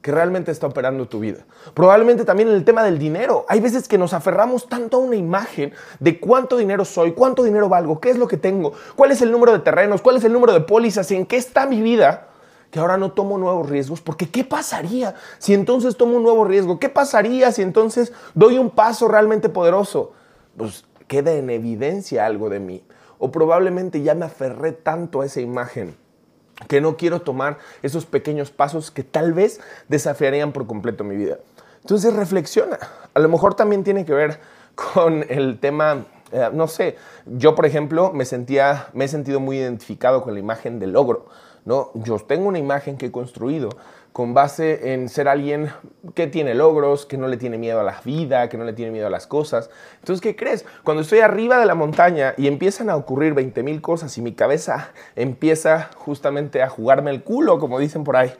que 0.00 0.12
realmente 0.12 0.50
está 0.50 0.66
operando 0.66 1.06
tu 1.06 1.20
vida. 1.20 1.44
Probablemente 1.74 2.24
también 2.24 2.48
en 2.48 2.54
el 2.54 2.64
tema 2.64 2.82
del 2.82 2.98
dinero. 2.98 3.44
Hay 3.50 3.60
veces 3.60 3.86
que 3.86 3.98
nos 3.98 4.14
aferramos 4.14 4.66
tanto 4.66 4.96
a 4.96 5.00
una 5.00 5.16
imagen 5.16 5.74
de 6.00 6.18
cuánto 6.18 6.56
dinero 6.56 6.86
soy, 6.86 7.12
cuánto 7.12 7.42
dinero 7.42 7.68
valgo, 7.68 8.00
qué 8.00 8.08
es 8.08 8.16
lo 8.16 8.28
que 8.28 8.38
tengo, 8.38 8.72
cuál 8.96 9.10
es 9.10 9.20
el 9.20 9.30
número 9.30 9.52
de 9.52 9.58
terrenos, 9.58 10.00
cuál 10.00 10.16
es 10.16 10.24
el 10.24 10.32
número 10.32 10.54
de 10.54 10.62
pólizas, 10.62 11.10
en 11.10 11.26
qué 11.26 11.36
está 11.36 11.66
mi 11.66 11.82
vida 11.82 12.28
que 12.74 12.80
ahora 12.80 12.96
no 12.96 13.12
tomo 13.12 13.38
nuevos 13.38 13.70
riesgos, 13.70 14.00
porque 14.00 14.28
¿qué 14.28 14.42
pasaría 14.42 15.14
si 15.38 15.54
entonces 15.54 15.96
tomo 15.96 16.16
un 16.16 16.24
nuevo 16.24 16.44
riesgo? 16.44 16.80
¿Qué 16.80 16.88
pasaría 16.88 17.52
si 17.52 17.62
entonces 17.62 18.12
doy 18.34 18.58
un 18.58 18.68
paso 18.68 19.06
realmente 19.06 19.48
poderoso? 19.48 20.12
Pues 20.56 20.84
queda 21.06 21.30
en 21.34 21.50
evidencia 21.50 22.26
algo 22.26 22.50
de 22.50 22.58
mí. 22.58 22.84
O 23.18 23.30
probablemente 23.30 24.02
ya 24.02 24.16
me 24.16 24.24
aferré 24.24 24.72
tanto 24.72 25.20
a 25.20 25.26
esa 25.26 25.40
imagen 25.40 25.94
que 26.66 26.80
no 26.80 26.96
quiero 26.96 27.22
tomar 27.22 27.58
esos 27.84 28.06
pequeños 28.06 28.50
pasos 28.50 28.90
que 28.90 29.04
tal 29.04 29.32
vez 29.32 29.60
desafiarían 29.86 30.50
por 30.50 30.66
completo 30.66 31.04
mi 31.04 31.14
vida. 31.14 31.38
Entonces 31.80 32.12
reflexiona. 32.12 32.80
A 33.14 33.20
lo 33.20 33.28
mejor 33.28 33.54
también 33.54 33.84
tiene 33.84 34.04
que 34.04 34.14
ver 34.14 34.40
con 34.74 35.24
el 35.28 35.60
tema, 35.60 36.06
eh, 36.32 36.50
no 36.52 36.66
sé, 36.66 36.96
yo 37.24 37.54
por 37.54 37.66
ejemplo 37.66 38.10
me 38.12 38.24
sentía, 38.24 38.88
me 38.94 39.04
he 39.04 39.08
sentido 39.08 39.38
muy 39.38 39.58
identificado 39.58 40.22
con 40.22 40.34
la 40.34 40.40
imagen 40.40 40.80
del 40.80 40.90
logro. 40.90 41.26
¿No? 41.64 41.90
Yo 41.94 42.18
tengo 42.18 42.48
una 42.48 42.58
imagen 42.58 42.96
que 42.96 43.06
he 43.06 43.12
construido 43.12 43.70
con 44.12 44.32
base 44.32 44.94
en 44.94 45.08
ser 45.08 45.26
alguien 45.26 45.72
que 46.14 46.28
tiene 46.28 46.54
logros, 46.54 47.04
que 47.04 47.18
no 47.18 47.26
le 47.26 47.36
tiene 47.36 47.58
miedo 47.58 47.80
a 47.80 47.82
la 47.82 48.00
vida, 48.04 48.48
que 48.48 48.56
no 48.56 48.64
le 48.64 48.72
tiene 48.72 48.92
miedo 48.92 49.08
a 49.08 49.10
las 49.10 49.26
cosas. 49.26 49.70
Entonces, 49.98 50.20
¿qué 50.20 50.36
crees? 50.36 50.64
Cuando 50.84 51.02
estoy 51.02 51.18
arriba 51.18 51.58
de 51.58 51.66
la 51.66 51.74
montaña 51.74 52.32
y 52.36 52.46
empiezan 52.46 52.90
a 52.90 52.96
ocurrir 52.96 53.34
20 53.34 53.64
mil 53.64 53.80
cosas 53.80 54.16
y 54.16 54.22
mi 54.22 54.32
cabeza 54.32 54.92
empieza 55.16 55.90
justamente 55.96 56.62
a 56.62 56.68
jugarme 56.68 57.10
el 57.10 57.24
culo, 57.24 57.58
como 57.58 57.80
dicen 57.80 58.04
por 58.04 58.16
ahí, 58.16 58.32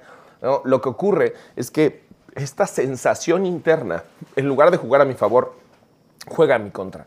lo 0.65 0.81
que 0.81 0.89
ocurre 0.89 1.35
es 1.57 1.73
que 1.73 2.05
esta 2.37 2.69
sensación 2.69 3.45
interna, 3.45 4.05
en 4.37 4.47
lugar 4.47 4.71
de 4.71 4.77
jugar 4.77 5.01
a 5.01 5.05
mi 5.05 5.15
favor, 5.15 5.55
juega 6.29 6.55
a 6.55 6.59
mi 6.61 6.71
contra. 6.71 7.07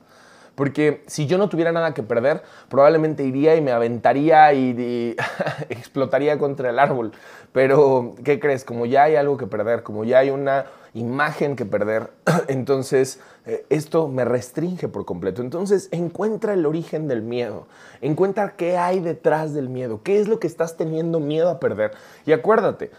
Porque 0.58 1.04
si 1.06 1.28
yo 1.28 1.38
no 1.38 1.50
tuviera 1.50 1.72
nada 1.72 1.94
que 1.94 2.02
perder, 2.02 2.42
probablemente 2.68 3.24
iría 3.24 3.56
y 3.56 3.62
me 3.62 3.72
aventaría 3.72 4.52
y, 4.54 5.16
explotaría 5.70 6.40
contra 6.40 6.72
el 6.72 6.80
árbol. 6.80 7.12
Pero, 7.52 8.16
¿qué 8.24 8.40
crees? 8.40 8.66
Como 8.66 8.88
ya 8.88 9.04
hay 9.04 9.18
algo 9.18 9.38
que 9.38 9.46
perder, 9.46 9.84
como 9.84 10.04
ya 10.04 10.18
hay 10.18 10.32
una 10.32 10.66
imagen 10.96 11.56
que 11.56 11.66
perder, 11.66 12.10
entonces 12.48 13.20
eh, 13.46 13.68
esto 13.70 14.08
me 14.08 14.26
restringe 14.26 14.88
por 14.88 15.06
completo. 15.06 15.44
Entonces, 15.44 15.90
encuentra 15.92 16.54
el 16.54 16.66
origen 16.66 17.08
del 17.08 17.22
miedo. 17.22 17.68
Encuentra 18.02 18.56
qué 18.58 18.78
hay 18.78 19.00
detrás 19.00 19.54
del 19.54 19.70
miedo. 19.70 20.02
¿Qué 20.02 20.20
es 20.20 20.28
lo 20.28 20.40
que 20.40 20.48
estás 20.48 20.76
teniendo 20.76 21.20
miedo 21.20 21.50
a 21.50 21.60
perder? 21.60 21.92
Y 22.26 22.32
acuérdate, 22.32 22.90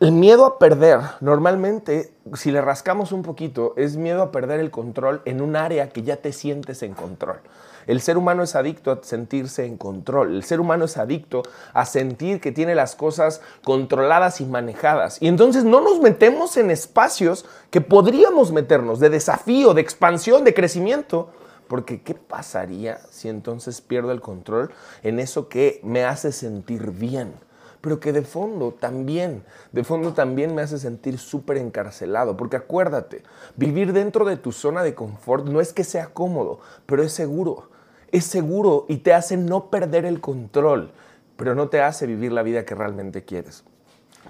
el 0.00 0.12
miedo 0.12 0.46
a 0.46 0.58
perder, 0.58 1.00
normalmente, 1.20 2.14
si 2.32 2.50
le 2.50 2.62
rascamos 2.62 3.12
un 3.12 3.22
poquito, 3.22 3.74
es 3.76 3.98
miedo 3.98 4.22
a 4.22 4.32
perder 4.32 4.58
el 4.58 4.70
control 4.70 5.20
en 5.26 5.42
un 5.42 5.56
área 5.56 5.90
que 5.90 6.02
ya 6.02 6.16
te 6.16 6.32
sientes 6.32 6.82
en 6.82 6.94
control. 6.94 7.40
El 7.86 8.00
ser 8.00 8.16
humano 8.16 8.42
es 8.42 8.56
adicto 8.56 8.92
a 8.92 9.00
sentirse 9.02 9.66
en 9.66 9.76
control. 9.76 10.34
El 10.34 10.42
ser 10.42 10.58
humano 10.58 10.86
es 10.86 10.96
adicto 10.96 11.42
a 11.74 11.84
sentir 11.84 12.40
que 12.40 12.50
tiene 12.50 12.74
las 12.74 12.94
cosas 12.94 13.42
controladas 13.62 14.40
y 14.40 14.46
manejadas. 14.46 15.20
Y 15.20 15.28
entonces 15.28 15.64
no 15.64 15.82
nos 15.82 16.00
metemos 16.00 16.56
en 16.56 16.70
espacios 16.70 17.44
que 17.70 17.82
podríamos 17.82 18.52
meternos 18.52 19.00
de 19.00 19.10
desafío, 19.10 19.74
de 19.74 19.82
expansión, 19.82 20.44
de 20.44 20.54
crecimiento. 20.54 21.28
Porque 21.68 22.00
¿qué 22.02 22.14
pasaría 22.14 23.00
si 23.10 23.28
entonces 23.28 23.82
pierdo 23.82 24.12
el 24.12 24.22
control 24.22 24.70
en 25.02 25.20
eso 25.20 25.48
que 25.48 25.78
me 25.84 26.04
hace 26.04 26.32
sentir 26.32 26.90
bien? 26.90 27.34
Pero 27.80 28.00
que 28.00 28.12
de 28.12 28.22
fondo 28.22 28.72
también, 28.72 29.44
de 29.72 29.84
fondo 29.84 30.12
también 30.12 30.54
me 30.54 30.62
hace 30.62 30.78
sentir 30.78 31.18
súper 31.18 31.56
encarcelado, 31.56 32.36
porque 32.36 32.56
acuérdate, 32.56 33.22
vivir 33.56 33.92
dentro 33.92 34.24
de 34.24 34.36
tu 34.36 34.52
zona 34.52 34.82
de 34.82 34.94
confort 34.94 35.46
no 35.46 35.60
es 35.60 35.72
que 35.72 35.84
sea 35.84 36.08
cómodo, 36.08 36.60
pero 36.86 37.02
es 37.02 37.12
seguro, 37.12 37.70
es 38.12 38.24
seguro 38.24 38.86
y 38.88 38.98
te 38.98 39.14
hace 39.14 39.36
no 39.36 39.70
perder 39.70 40.04
el 40.04 40.20
control, 40.20 40.92
pero 41.36 41.54
no 41.54 41.68
te 41.68 41.80
hace 41.80 42.06
vivir 42.06 42.32
la 42.32 42.42
vida 42.42 42.64
que 42.64 42.74
realmente 42.74 43.24
quieres. 43.24 43.64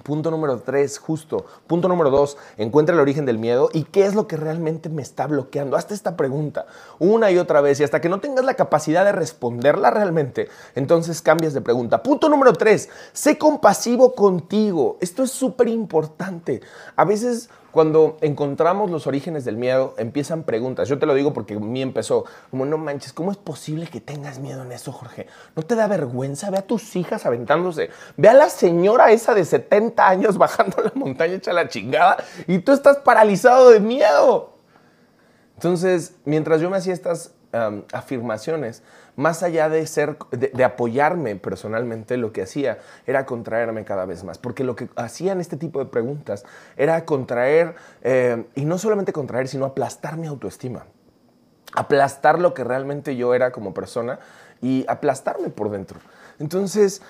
Punto 0.02 0.30
número 0.30 0.59
tres, 0.61 0.99
justo. 0.99 1.45
Punto 1.66 1.88
número 1.88 2.11
dos, 2.11 2.37
encuentra 2.57 2.95
el 2.95 3.00
origen 3.00 3.26
del 3.26 3.38
miedo 3.38 3.69
y 3.73 3.85
qué 3.85 4.07
es 4.07 4.14
lo 4.14 4.26
que 4.26 4.37
realmente 4.37 4.88
me 4.88 5.02
está 5.02 5.26
bloqueando. 5.26 5.76
Hazte 5.76 5.95
esta 5.95 6.16
pregunta 6.16 6.66
una 6.99 7.30
y 7.30 7.38
otra 7.38 7.61
vez 7.61 7.80
y 7.80 7.85
hasta 7.85 8.00
que 8.00 8.09
no 8.09 8.21
tengas 8.21 8.45
la 8.45 8.54
capacidad 8.54 9.04
de 9.04 9.12
responderla 9.12 9.90
realmente, 9.90 10.49
entonces 10.75 11.23
cambias 11.23 11.54
de 11.54 11.61
pregunta. 11.61 12.02
Punto 12.02 12.28
número 12.28 12.52
tres, 12.52 12.88
sé 13.12 13.38
compasivo 13.38 14.14
contigo. 14.14 14.99
Esto 15.00 15.23
es 15.23 15.30
súper 15.30 15.69
importante. 15.69 16.61
A 16.97 17.04
veces 17.04 17.50
cuando 17.71 18.17
encontramos 18.21 18.91
los 18.91 19.07
orígenes 19.07 19.45
del 19.45 19.57
miedo, 19.57 19.95
empiezan 19.99 20.43
preguntas. 20.43 20.89
Yo 20.89 20.99
te 20.99 21.07
lo 21.07 21.15
digo 21.15 21.33
porque 21.33 21.59
mí 21.59 21.83
empezó, 21.83 22.25
como 22.50 22.67
no 22.67 22.79
manches, 22.79 23.12
¿cómo 23.12 23.31
es 23.31 23.37
posible 23.37 23.87
que 23.87 24.00
tengas 24.00 24.39
miedo 24.39 24.62
en 24.62 24.73
eso, 24.73 24.93
Jorge? 24.93 25.27
¿No 25.55 25.62
te 25.62 25.75
da 25.75 25.87
vergüenza? 25.87 26.50
Ve 26.50 26.59
a 26.59 26.62
tus 26.62 26.97
hijas 26.97 27.27
aventándose. 27.27 27.91
Ve 28.17 28.29
a 28.29 28.35
la 28.35 28.49
señora 28.49 29.12
esa 29.12 29.35
de 29.35 29.45
70 29.45 30.09
años 30.09 30.39
bajando 30.39 30.83
la 30.83 30.93
montaña 30.95 31.35
hecha 31.35 31.53
la 31.53 31.69
chingada 31.69 32.17
y 32.47 32.59
tú 32.59 32.73
estás 32.73 32.99
paralizado 32.99 33.71
de 33.71 33.81
miedo. 33.81 34.55
Entonces, 35.55 36.15
mientras 36.25 36.61
yo 36.61 36.71
me 36.71 36.79
hacía 36.79 36.95
estas 36.95 37.35
afirmaciones, 37.92 38.83
más 39.16 39.42
allá 39.42 39.69
de 39.69 39.87
ser, 39.87 40.16
de, 40.30 40.64
apoyarme 40.64 41.37
personalmente, 41.37 42.16
lo 42.16 42.33
que 42.33 42.42
hacía 42.42 42.78
era 43.07 43.26
contraerme 43.26 43.85
cada 43.85 44.04
vez 44.04 44.25
más, 44.25 44.38
porque 44.38 44.64
lo 44.64 44.76
que 44.76 44.88
hacían 44.97 45.40
este 45.40 45.57
tipo 45.57 45.78
de 45.78 45.87
preguntas 45.87 46.45
era 46.76 47.04
contraer, 47.04 47.75
eh, 48.02 48.45
y 48.54 48.64
no 48.64 48.78
solamente 48.78 49.12
contraer, 49.12 49.49
sino 49.49 49.64
aplastar 49.64 50.16
mi 50.16 50.26
autoestima, 50.26 50.87
aplastar 51.75 52.38
lo 52.38 52.54
que 52.54 52.64
realmente 52.64 53.16
yo 53.16 53.35
era 53.35 53.50
como 53.50 53.75
persona 53.75 54.19
y 54.62 54.85
aplastarme 54.88 55.49
por 55.49 55.71
dentro. 55.71 56.00
Entonces, 56.38 57.02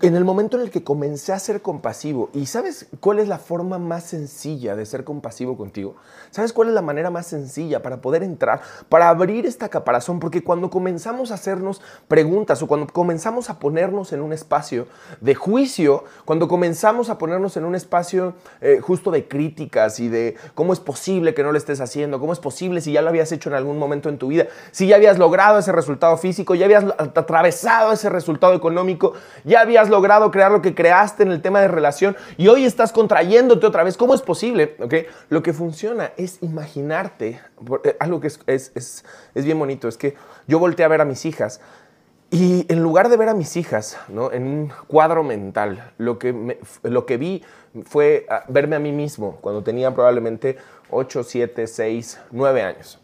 en 0.00 0.16
el 0.16 0.24
momento 0.24 0.56
en 0.56 0.64
el 0.64 0.70
que 0.70 0.82
comencé 0.82 1.32
a 1.32 1.38
ser 1.38 1.62
compasivo, 1.62 2.30
¿y 2.34 2.46
sabes 2.46 2.88
cuál 2.98 3.20
es 3.20 3.28
la 3.28 3.38
forma 3.38 3.78
más 3.78 4.04
sencilla 4.04 4.74
de 4.74 4.84
ser 4.84 5.04
compasivo 5.04 5.56
contigo? 5.56 5.94
¿Sabes 6.30 6.52
cuál 6.52 6.68
es 6.68 6.74
la 6.74 6.82
manera 6.82 7.10
más 7.10 7.26
sencilla 7.26 7.82
para 7.82 8.00
poder 8.00 8.24
entrar, 8.24 8.62
para 8.88 9.08
abrir 9.08 9.46
esta 9.46 9.68
caparazón? 9.68 10.18
Porque 10.18 10.42
cuando 10.42 10.70
comenzamos 10.70 11.30
a 11.30 11.34
hacernos 11.34 11.82
preguntas 12.08 12.60
o 12.62 12.66
cuando 12.66 12.88
comenzamos 12.88 13.48
a 13.48 13.60
ponernos 13.60 14.12
en 14.12 14.22
un 14.22 14.32
espacio 14.32 14.88
de 15.20 15.36
juicio, 15.36 16.04
cuando 16.24 16.48
comenzamos 16.48 17.08
a 17.08 17.18
ponernos 17.18 17.56
en 17.56 17.64
un 17.64 17.76
espacio 17.76 18.34
eh, 18.60 18.80
justo 18.80 19.12
de 19.12 19.28
críticas 19.28 20.00
y 20.00 20.08
de 20.08 20.36
cómo 20.54 20.72
es 20.72 20.80
posible 20.80 21.32
que 21.32 21.44
no 21.44 21.52
lo 21.52 21.58
estés 21.58 21.80
haciendo, 21.80 22.18
cómo 22.18 22.32
es 22.32 22.40
posible 22.40 22.80
si 22.80 22.90
ya 22.90 23.02
lo 23.02 23.10
habías 23.10 23.30
hecho 23.30 23.50
en 23.50 23.54
algún 23.54 23.78
momento 23.78 24.08
en 24.08 24.18
tu 24.18 24.28
vida, 24.28 24.46
si 24.72 24.88
ya 24.88 24.96
habías 24.96 25.18
logrado 25.18 25.60
ese 25.60 25.70
resultado 25.70 26.16
físico, 26.16 26.56
ya 26.56 26.64
habías 26.64 26.84
atravesado 26.98 27.92
ese 27.92 28.10
resultado 28.10 28.54
económico, 28.54 29.12
ya 29.44 29.60
habías 29.60 29.75
has 29.76 29.88
logrado 29.88 30.30
crear 30.30 30.50
lo 30.50 30.62
que 30.62 30.74
creaste 30.74 31.22
en 31.22 31.32
el 31.32 31.42
tema 31.42 31.60
de 31.60 31.68
relación 31.68 32.16
y 32.36 32.48
hoy 32.48 32.64
estás 32.64 32.92
contrayéndote 32.92 33.66
otra 33.66 33.84
vez. 33.84 33.96
¿Cómo 33.96 34.14
es 34.14 34.22
posible? 34.22 34.76
¿Okay? 34.80 35.06
Lo 35.28 35.42
que 35.42 35.52
funciona 35.52 36.12
es 36.16 36.42
imaginarte, 36.42 37.40
eh, 37.84 37.96
algo 38.00 38.20
que 38.20 38.28
es, 38.28 38.40
es, 38.46 38.72
es, 38.74 39.04
es 39.34 39.44
bien 39.44 39.58
bonito, 39.58 39.88
es 39.88 39.96
que 39.96 40.14
yo 40.46 40.58
volteé 40.58 40.84
a 40.84 40.88
ver 40.88 41.00
a 41.00 41.04
mis 41.04 41.24
hijas 41.24 41.60
y 42.30 42.66
en 42.72 42.82
lugar 42.82 43.08
de 43.08 43.16
ver 43.16 43.28
a 43.28 43.34
mis 43.34 43.56
hijas 43.56 43.98
¿no? 44.08 44.32
en 44.32 44.46
un 44.46 44.72
cuadro 44.88 45.22
mental, 45.22 45.92
lo 45.96 46.18
que, 46.18 46.58
lo 46.82 47.06
que 47.06 47.16
vi 47.16 47.44
fue 47.84 48.26
ah, 48.28 48.44
verme 48.48 48.76
a 48.76 48.80
mí 48.80 48.90
mismo 48.90 49.38
cuando 49.40 49.62
tenía 49.62 49.94
probablemente 49.94 50.56
8, 50.90 51.22
7, 51.22 51.66
6, 51.66 52.20
9 52.32 52.62
años. 52.62 53.00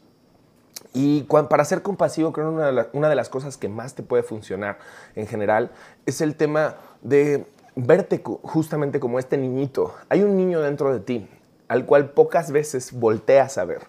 Y 0.95 1.23
para 1.23 1.65
ser 1.65 1.83
compasivo, 1.83 2.33
creo 2.33 2.57
que 2.57 2.97
una, 2.97 3.09
de 3.09 3.15
las 3.15 3.29
cosas 3.29 3.57
que 3.57 3.69
más 3.69 3.95
te 3.95 4.03
puede 4.03 4.23
funcionar 4.23 4.79
en 5.15 5.27
general 5.27 5.71
es 6.05 6.21
el 6.21 6.35
tema 6.35 6.77
de 7.01 7.47
verte 7.77 8.23
justamente 8.43 9.01
como 9.01 9.19
este 9.19 9.39
niñito. 9.39 9.95
Hay 10.09 10.23
un 10.23 10.37
niño 10.37 10.61
dentro 10.61 10.93
de 10.93 11.01
ti 11.01 11.29
al 11.69 11.87
cual 11.87 12.11
pocas 12.11 12.53
veces 12.53 12.93
volteas 12.93 13.57
a 13.57 13.65
ver. 13.65 13.81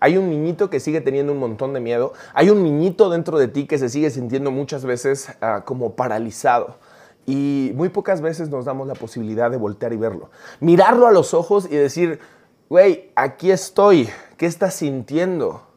Hay 0.00 0.16
un 0.16 0.30
niñito 0.30 0.70
que 0.70 0.80
sigue 0.80 1.00
teniendo 1.00 1.32
un 1.32 1.38
montón 1.38 1.74
de 1.74 1.80
miedo. 1.80 2.14
Hay 2.32 2.48
un 2.48 2.62
niñito 2.62 3.10
dentro 3.10 3.38
de 3.38 3.48
ti 3.48 3.66
que 3.66 3.78
se 3.78 3.90
sigue 3.90 4.10
sintiendo 4.10 4.50
muchas 4.50 4.84
veces 4.84 5.28
ah, 5.42 5.62
como 5.66 5.94
paralizado. 5.94 6.76
Y 7.26 7.72
muy 7.74 7.90
pocas 7.90 8.22
veces 8.22 8.48
nos 8.48 8.64
damos 8.64 8.88
la 8.88 8.94
posibilidad 8.94 9.50
de 9.50 9.58
voltear 9.58 9.92
y 9.92 9.96
verlo. 9.96 10.30
Mirarlo 10.60 11.06
a 11.06 11.12
los 11.12 11.34
ojos 11.34 11.66
y 11.70 11.76
decir, 11.76 12.20
güey, 12.70 13.10
aquí 13.14 13.50
estoy. 13.50 14.08
¿Qué 14.38 14.46
estás 14.46 14.74
sintiendo? 14.74 15.67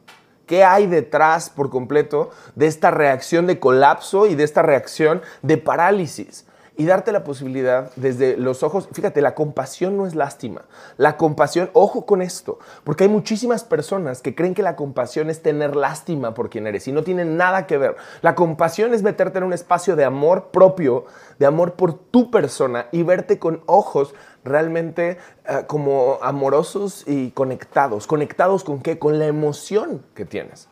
¿Qué 0.52 0.64
hay 0.64 0.86
detrás 0.86 1.48
por 1.48 1.70
completo 1.70 2.28
de 2.56 2.66
esta 2.66 2.90
reacción 2.90 3.46
de 3.46 3.58
colapso 3.58 4.26
y 4.26 4.34
de 4.34 4.44
esta 4.44 4.60
reacción 4.60 5.22
de 5.40 5.56
parálisis? 5.56 6.44
Y 6.76 6.86
darte 6.86 7.12
la 7.12 7.22
posibilidad 7.22 7.90
desde 7.96 8.36
los 8.36 8.62
ojos, 8.62 8.88
fíjate, 8.92 9.20
la 9.20 9.34
compasión 9.34 9.96
no 9.96 10.06
es 10.06 10.14
lástima. 10.14 10.62
La 10.96 11.16
compasión, 11.16 11.70
ojo 11.74 12.06
con 12.06 12.22
esto, 12.22 12.58
porque 12.82 13.04
hay 13.04 13.10
muchísimas 13.10 13.62
personas 13.62 14.22
que 14.22 14.34
creen 14.34 14.54
que 14.54 14.62
la 14.62 14.74
compasión 14.74 15.28
es 15.28 15.42
tener 15.42 15.76
lástima 15.76 16.34
por 16.34 16.48
quien 16.48 16.66
eres 16.66 16.88
y 16.88 16.92
no 16.92 17.02
tiene 17.02 17.24
nada 17.24 17.66
que 17.66 17.76
ver. 17.76 17.96
La 18.22 18.34
compasión 18.34 18.94
es 18.94 19.02
meterte 19.02 19.38
en 19.38 19.44
un 19.44 19.52
espacio 19.52 19.96
de 19.96 20.04
amor 20.04 20.50
propio, 20.50 21.04
de 21.38 21.46
amor 21.46 21.74
por 21.74 21.94
tu 21.94 22.30
persona 22.30 22.86
y 22.90 23.02
verte 23.02 23.38
con 23.38 23.62
ojos 23.66 24.14
realmente 24.44 25.18
eh, 25.46 25.64
como 25.66 26.18
amorosos 26.22 27.04
y 27.06 27.32
conectados. 27.32 28.06
¿Conectados 28.06 28.64
con 28.64 28.80
qué? 28.80 28.98
Con 28.98 29.18
la 29.18 29.26
emoción 29.26 30.02
que 30.14 30.24
tienes. 30.24 30.68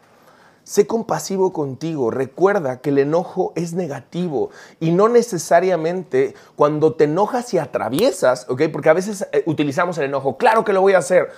Sé 0.71 0.87
compasivo 0.87 1.53
contigo. 1.53 2.13
Recuerda 2.13 2.81
que 2.81 2.91
el 2.91 2.99
enojo 2.99 3.53
es 3.57 3.73
negativo 3.73 4.51
y 4.79 4.93
no 4.93 5.09
necesariamente 5.09 6.37
cuando 6.55 6.95
te 6.95 7.05
enojas 7.05 7.53
y 7.55 7.59
atraviesas, 7.59 8.47
¿ok? 8.49 8.63
Porque 8.71 8.89
a 8.89 8.93
veces 8.93 9.27
eh, 9.33 9.43
utilizamos 9.47 9.99
el 9.99 10.05
enojo. 10.05 10.37
Claro 10.37 10.65
que 10.65 10.73
lo 10.73 10.81
voy 10.81 10.93
a 10.93 10.99
hacer. 10.99 11.31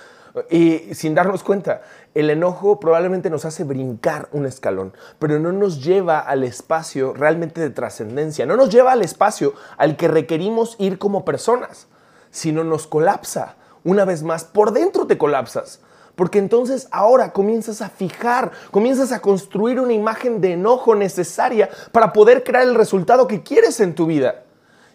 Y 0.51 0.93
sin 0.93 1.15
darnos 1.15 1.41
cuenta, 1.41 1.81
el 2.13 2.29
enojo 2.29 2.79
probablemente 2.79 3.31
nos 3.31 3.45
hace 3.45 3.63
brincar 3.63 4.29
un 4.33 4.45
escalón, 4.45 4.93
pero 5.17 5.39
no 5.39 5.51
nos 5.51 5.83
lleva 5.83 6.19
al 6.19 6.43
espacio 6.43 7.13
realmente 7.13 7.59
de 7.59 7.71
trascendencia, 7.71 8.45
no 8.45 8.55
nos 8.55 8.69
lleva 8.69 8.91
al 8.91 9.01
espacio 9.01 9.53
al 9.77 9.97
que 9.97 10.07
requerimos 10.07 10.75
ir 10.77 10.99
como 10.99 11.25
personas 11.25 11.87
sino 12.29 12.63
nos 12.65 12.87
colapsa. 12.87 13.55
Una 13.85 14.03
vez 14.03 14.23
más, 14.23 14.43
por 14.43 14.73
dentro 14.73 15.07
te 15.07 15.17
colapsas. 15.17 15.79
Porque 16.15 16.39
entonces 16.39 16.87
ahora 16.91 17.33
comienzas 17.33 17.81
a 17.81 17.89
fijar, 17.89 18.51
comienzas 18.71 19.11
a 19.11 19.21
construir 19.21 19.79
una 19.79 19.93
imagen 19.93 20.41
de 20.41 20.53
enojo 20.53 20.95
necesaria 20.95 21.69
para 21.91 22.13
poder 22.13 22.43
crear 22.43 22.63
el 22.63 22.75
resultado 22.75 23.27
que 23.27 23.41
quieres 23.41 23.79
en 23.79 23.95
tu 23.95 24.05
vida. 24.05 24.43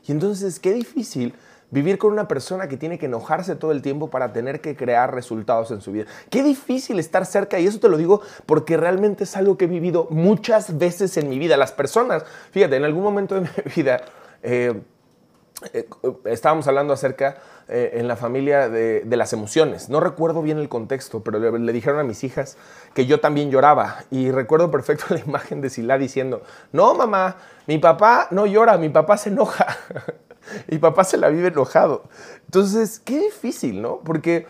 Y 0.07 0.13
entonces 0.13 0.61
qué 0.61 0.73
difícil 0.73 1.35
vivir 1.71 1.99
con 1.99 2.13
una 2.13 2.29
persona 2.29 2.69
que 2.69 2.77
tiene 2.77 2.99
que 2.99 3.07
enojarse 3.07 3.55
todo 3.55 3.73
el 3.73 3.83
tiempo 3.83 4.09
para 4.09 4.33
tener 4.33 4.61
que 4.61 4.77
crear 4.77 5.15
resultados 5.15 5.71
en 5.71 5.81
su 5.81 5.93
vida. 5.93 6.07
Qué 6.31 6.43
difícil 6.43 6.99
estar 6.99 7.27
cerca 7.27 7.59
y 7.59 7.67
eso 7.67 7.79
te 7.81 7.89
lo 7.89 7.97
digo 7.97 8.23
porque 8.47 8.77
realmente 8.77 9.25
es 9.25 9.37
algo 9.37 9.59
que 9.59 9.67
he 9.67 9.69
vivido 9.69 10.07
muchas 10.11 10.79
veces 10.79 11.17
en 11.17 11.29
mi 11.29 11.39
vida. 11.39 11.57
Las 11.57 11.73
personas, 11.73 12.25
fíjate, 12.53 12.77
en 12.77 12.85
algún 12.85 13.03
momento 13.03 13.35
de 13.35 13.43
mi 13.43 13.49
vida... 13.77 14.01
Eh, 14.43 14.81
eh, 15.73 15.89
estábamos 16.27 16.69
hablando 16.69 16.93
acerca 16.93 17.39
eh, 17.71 17.99
en 18.01 18.09
la 18.09 18.17
familia 18.17 18.71
de, 18.71 19.05
las 19.05 19.35
emociones. 19.35 19.91
No 19.91 20.01
recuerdo 20.01 20.41
bien 20.41 20.59
el 20.59 20.71
contexto, 20.71 21.23
pero 21.23 21.39
le, 21.39 21.73
dijeron 21.73 22.01
a 22.01 22.03
mis 22.03 22.25
hijas 22.25 22.57
que 22.95 23.05
yo 23.05 23.21
también 23.21 23.51
lloraba. 23.51 24.05
Y 24.11 24.31
recuerdo 24.31 24.71
perfecto 24.71 25.05
la 25.11 25.21
imagen 25.21 25.61
de 25.61 25.69
Sila 25.69 25.99
diciendo, 25.99 26.43
no 26.73 26.95
mamá, 26.95 27.37
mi 27.67 27.77
papá 27.77 28.29
no 28.31 28.47
llora, 28.47 28.79
mi 28.79 28.89
papá 28.89 29.19
se 29.19 29.29
enoja. 29.29 29.67
mi 30.71 30.79
papá 30.79 31.05
se 31.05 31.19
la 31.19 31.29
vive 31.29 31.49
enojado. 31.49 32.05
Entonces, 32.47 33.01
qué 33.01 33.21
difícil, 33.21 33.83
¿no? 33.83 33.99
Porque 33.99 34.47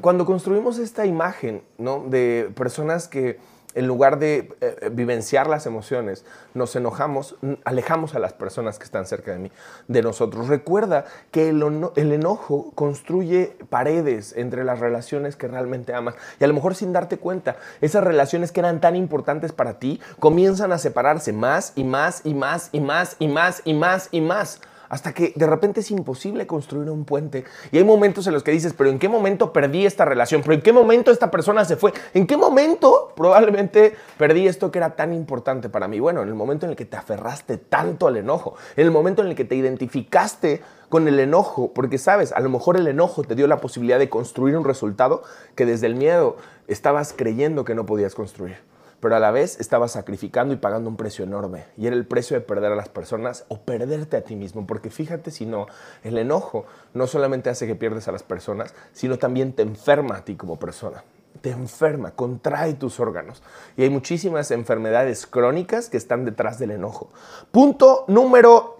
cuando 0.00 0.26
construimos 0.26 0.78
esta 0.78 1.06
imagen, 1.06 1.62
¿no? 1.78 2.04
De 2.08 2.50
personas 2.56 3.06
que 3.06 3.38
en 3.76 3.86
lugar 3.86 4.18
de 4.18 4.56
eh, 4.60 4.90
vivenciar 4.90 5.46
las 5.46 5.66
emociones, 5.66 6.24
nos 6.54 6.74
enojamos, 6.74 7.36
alejamos 7.64 8.14
a 8.14 8.18
las 8.18 8.32
personas 8.32 8.78
que 8.78 8.84
están 8.84 9.06
cerca 9.06 9.32
de 9.32 9.38
mí, 9.38 9.52
de 9.86 10.02
nosotros. 10.02 10.48
Recuerda 10.48 11.04
que 11.30 11.50
el, 11.50 11.62
el, 11.94 12.12
enojo 12.12 12.72
construye 12.74 13.56
paredes 13.68 14.34
entre 14.36 14.64
las 14.64 14.80
relaciones 14.80 15.36
que 15.36 15.46
realmente 15.46 15.94
amas. 15.94 16.14
Y 16.40 16.44
a 16.44 16.46
lo 16.46 16.54
mejor 16.54 16.74
sin 16.74 16.92
darte 16.92 17.18
cuenta, 17.18 17.56
esas 17.82 18.02
relaciones 18.02 18.50
que 18.50 18.60
eran 18.60 18.80
tan 18.80 18.96
importantes 18.96 19.52
para 19.52 19.78
ti 19.78 20.00
comienzan 20.18 20.72
a 20.72 20.78
separarse 20.78 21.34
más 21.34 21.74
y 21.76 21.84
más 21.84 22.22
y 22.24 22.32
más 22.32 22.70
y 22.72 22.80
más 22.80 23.16
y 23.18 23.28
más 23.28 23.62
y 23.64 23.74
más 23.74 24.08
y 24.10 24.20
más 24.22 24.60
hasta 24.88 25.12
que 25.12 25.32
de 25.36 25.46
repente 25.46 25.80
es 25.80 25.90
imposible 25.90 26.46
construir 26.46 26.90
un 26.90 27.04
puente. 27.04 27.44
Y 27.72 27.78
hay 27.78 27.84
momentos 27.84 28.26
en 28.26 28.34
los 28.34 28.42
que 28.42 28.50
dices, 28.50 28.74
pero 28.76 28.90
¿en 28.90 28.98
qué 28.98 29.08
momento 29.08 29.52
perdí 29.52 29.86
esta 29.86 30.04
relación? 30.04 30.42
¿Pero 30.42 30.54
en 30.54 30.62
qué 30.62 30.72
momento 30.72 31.10
esta 31.10 31.30
persona 31.30 31.64
se 31.64 31.76
fue? 31.76 31.92
¿En 32.14 32.26
qué 32.26 32.36
momento 32.36 33.12
probablemente 33.16 33.96
perdí 34.18 34.46
esto 34.46 34.70
que 34.70 34.78
era 34.78 34.96
tan 34.96 35.12
importante 35.12 35.68
para 35.68 35.88
mí? 35.88 36.00
Bueno, 36.00 36.22
en 36.22 36.28
el 36.28 36.34
momento 36.34 36.66
en 36.66 36.70
el 36.70 36.76
que 36.76 36.84
te 36.84 36.96
aferraste 36.96 37.56
tanto 37.58 38.06
al 38.06 38.16
enojo, 38.16 38.54
en 38.76 38.84
el 38.84 38.90
momento 38.90 39.22
en 39.22 39.28
el 39.28 39.34
que 39.34 39.44
te 39.44 39.56
identificaste 39.56 40.62
con 40.88 41.08
el 41.08 41.18
enojo, 41.18 41.72
porque 41.72 41.98
sabes, 41.98 42.32
a 42.32 42.40
lo 42.40 42.48
mejor 42.48 42.76
el 42.76 42.86
enojo 42.86 43.24
te 43.24 43.34
dio 43.34 43.46
la 43.46 43.60
posibilidad 43.60 43.98
de 43.98 44.08
construir 44.08 44.56
un 44.56 44.64
resultado 44.64 45.22
que 45.54 45.66
desde 45.66 45.86
el 45.86 45.96
miedo 45.96 46.36
estabas 46.68 47.12
creyendo 47.16 47.64
que 47.64 47.74
no 47.74 47.86
podías 47.86 48.14
construir. 48.14 48.75
Pero 49.06 49.14
a 49.14 49.20
la 49.20 49.30
vez 49.30 49.60
estabas 49.60 49.92
sacrificando 49.92 50.52
y 50.52 50.56
pagando 50.56 50.90
un 50.90 50.96
precio 50.96 51.24
enorme. 51.24 51.66
Y 51.76 51.86
era 51.86 51.94
el 51.94 52.08
precio 52.08 52.36
de 52.36 52.40
perder 52.40 52.72
a 52.72 52.74
las 52.74 52.88
personas 52.88 53.44
o 53.46 53.60
perderte 53.60 54.16
a 54.16 54.22
ti 54.22 54.34
mismo, 54.34 54.66
porque 54.66 54.90
fíjate 54.90 55.30
si 55.30 55.46
no, 55.46 55.68
el 56.02 56.18
enojo 56.18 56.66
no 56.92 57.06
solamente 57.06 57.48
hace 57.48 57.68
que 57.68 57.76
pierdes 57.76 58.08
a 58.08 58.10
las 58.10 58.24
personas, 58.24 58.74
sino 58.92 59.16
también 59.16 59.52
te 59.52 59.62
enferma 59.62 60.16
a 60.16 60.24
ti 60.24 60.34
como 60.34 60.58
persona 60.58 61.04
te 61.40 61.50
enferma, 61.50 62.10
contrae 62.16 62.74
tus 62.74 62.98
órganos. 62.98 63.44
Y 63.76 63.82
hay 63.82 63.90
muchísimas 63.90 64.50
enfermedades 64.50 65.28
crónicas 65.28 65.88
que 65.88 65.98
están 65.98 66.24
detrás 66.24 66.58
del 66.58 66.72
enojo. 66.72 67.08
Punto 67.52 68.06
número 68.08 68.78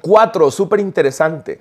cuatro, 0.00 0.52
súper 0.52 0.78
interesante. 0.78 1.58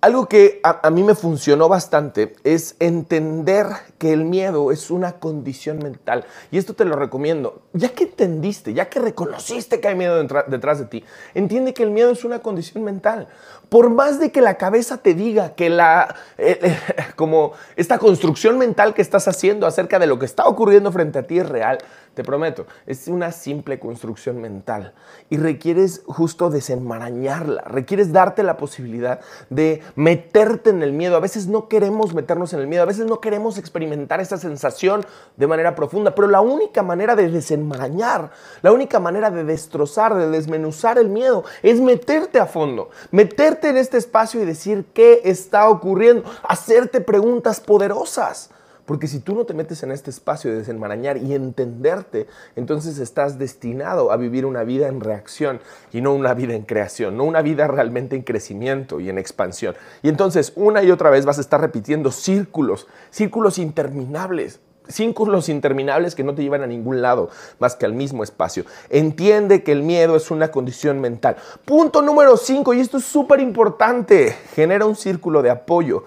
Algo 0.00 0.28
que 0.28 0.60
a, 0.62 0.90
mí 0.90 1.02
me 1.02 1.16
funcionó 1.16 1.68
bastante 1.68 2.36
es 2.44 2.76
entender 2.78 3.66
que 3.98 4.12
el 4.12 4.24
miedo 4.24 4.70
es 4.70 4.92
una 4.92 5.14
condición 5.14 5.78
mental. 5.78 6.24
Y 6.52 6.58
esto 6.58 6.74
te 6.74 6.84
lo 6.84 6.94
recomiendo. 6.94 7.62
Ya 7.72 7.88
que 7.88 8.04
entendiste, 8.04 8.74
ya 8.74 8.88
que 8.88 9.00
reconociste 9.00 9.80
que 9.80 9.88
hay 9.88 9.96
miedo 9.96 10.22
detrás 10.46 10.78
de 10.78 10.84
ti, 10.84 11.04
entiende 11.34 11.74
que 11.74 11.82
el 11.82 11.90
miedo 11.90 12.12
es 12.12 12.24
una 12.24 12.38
condición 12.38 12.84
mental. 12.84 13.26
Por 13.68 13.90
más 13.90 14.20
de 14.20 14.30
que 14.30 14.40
la 14.40 14.54
cabeza 14.56 14.98
te 14.98 15.14
diga 15.14 15.56
que 15.56 15.68
la, 15.68 16.14
eh, 16.38 16.60
eh, 16.62 16.78
como 17.16 17.54
esta 17.74 17.98
construcción 17.98 18.56
mental 18.56 18.94
que 18.94 19.02
estás 19.02 19.26
haciendo 19.26 19.66
acerca 19.66 19.98
de 19.98 20.06
lo 20.06 20.16
que 20.20 20.26
está 20.26 20.46
ocurriendo 20.46 20.92
frente 20.92 21.18
a 21.18 21.24
ti 21.24 21.40
es 21.40 21.48
real, 21.48 21.78
te 22.18 22.24
prometo, 22.24 22.66
es 22.84 23.06
una 23.06 23.30
simple 23.30 23.78
construcción 23.78 24.40
mental 24.40 24.92
y 25.30 25.36
requieres 25.36 26.02
justo 26.04 26.50
desenmarañarla, 26.50 27.62
requieres 27.62 28.12
darte 28.12 28.42
la 28.42 28.56
posibilidad 28.56 29.20
de 29.50 29.84
meterte 29.94 30.70
en 30.70 30.82
el 30.82 30.92
miedo. 30.92 31.14
A 31.14 31.20
veces 31.20 31.46
no 31.46 31.68
queremos 31.68 32.14
meternos 32.14 32.52
en 32.54 32.58
el 32.58 32.66
miedo, 32.66 32.82
a 32.82 32.86
veces 32.86 33.06
no 33.06 33.20
queremos 33.20 33.56
experimentar 33.56 34.20
esa 34.20 34.36
sensación 34.36 35.06
de 35.36 35.46
manera 35.46 35.76
profunda, 35.76 36.12
pero 36.16 36.26
la 36.26 36.40
única 36.40 36.82
manera 36.82 37.14
de 37.14 37.30
desenmarañar, 37.30 38.32
la 38.62 38.72
única 38.72 38.98
manera 38.98 39.30
de 39.30 39.44
destrozar, 39.44 40.16
de 40.16 40.28
desmenuzar 40.28 40.98
el 40.98 41.10
miedo 41.10 41.44
es 41.62 41.80
meterte 41.80 42.40
a 42.40 42.46
fondo, 42.46 42.90
meterte 43.12 43.68
en 43.68 43.76
este 43.76 43.96
espacio 43.96 44.42
y 44.42 44.44
decir 44.44 44.86
qué 44.92 45.20
está 45.22 45.68
ocurriendo, 45.68 46.24
hacerte 46.42 47.00
preguntas 47.00 47.60
poderosas. 47.60 48.50
Porque 48.88 49.06
si 49.06 49.20
tú 49.20 49.34
no 49.34 49.44
te 49.44 49.52
metes 49.52 49.82
en 49.82 49.92
este 49.92 50.08
espacio 50.08 50.50
de 50.50 50.56
desenmarañar 50.56 51.18
y 51.18 51.34
entenderte, 51.34 52.26
entonces 52.56 52.98
estás 52.98 53.38
destinado 53.38 54.10
a 54.10 54.16
vivir 54.16 54.46
una 54.46 54.64
vida 54.64 54.88
en 54.88 55.02
reacción 55.02 55.60
y 55.92 56.00
no 56.00 56.14
una 56.14 56.32
vida 56.32 56.54
en 56.54 56.62
creación, 56.62 57.14
no 57.18 57.24
una 57.24 57.42
vida 57.42 57.66
realmente 57.66 58.16
en 58.16 58.22
crecimiento 58.22 58.98
y 58.98 59.10
en 59.10 59.18
expansión. 59.18 59.74
Y 60.02 60.08
entonces 60.08 60.54
una 60.56 60.82
y 60.82 60.90
otra 60.90 61.10
vez 61.10 61.26
vas 61.26 61.36
a 61.36 61.42
estar 61.42 61.60
repitiendo 61.60 62.10
círculos, 62.10 62.86
círculos 63.10 63.58
interminables. 63.58 64.60
Círculos 64.88 65.50
interminables 65.50 66.14
que 66.14 66.24
no 66.24 66.34
te 66.34 66.40
llevan 66.40 66.62
a 66.62 66.66
ningún 66.66 67.02
lado 67.02 67.28
más 67.58 67.76
que 67.76 67.84
al 67.84 67.92
mismo 67.92 68.24
espacio. 68.24 68.64
Entiende 68.88 69.62
que 69.62 69.72
el 69.72 69.82
miedo 69.82 70.16
es 70.16 70.30
una 70.30 70.50
condición 70.50 70.98
mental. 70.98 71.36
Punto 71.66 72.00
número 72.00 72.38
5, 72.38 72.72
y 72.72 72.80
esto 72.80 72.96
es 72.96 73.04
súper 73.04 73.40
importante, 73.40 74.34
genera 74.54 74.86
un 74.86 74.96
círculo 74.96 75.42
de 75.42 75.50
apoyo 75.50 76.04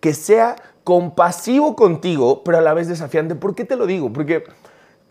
que 0.00 0.12
sea 0.12 0.56
compasivo 0.84 1.74
contigo, 1.74 2.44
pero 2.44 2.58
a 2.58 2.60
la 2.60 2.74
vez 2.74 2.88
desafiante. 2.88 3.34
¿Por 3.34 3.54
qué 3.54 3.64
te 3.64 3.76
lo 3.76 3.86
digo? 3.86 4.12
Porque 4.12 4.44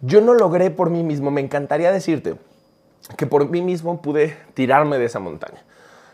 yo 0.01 0.21
no 0.21 0.33
logré 0.33 0.69
por 0.69 0.89
mí 0.89 1.03
mismo, 1.03 1.31
me 1.31 1.41
encantaría 1.41 1.91
decirte 1.91 2.35
que 3.17 3.25
por 3.25 3.49
mí 3.49 3.61
mismo 3.61 4.01
pude 4.01 4.37
tirarme 4.53 4.97
de 4.97 5.05
esa 5.05 5.19
montaña. 5.19 5.63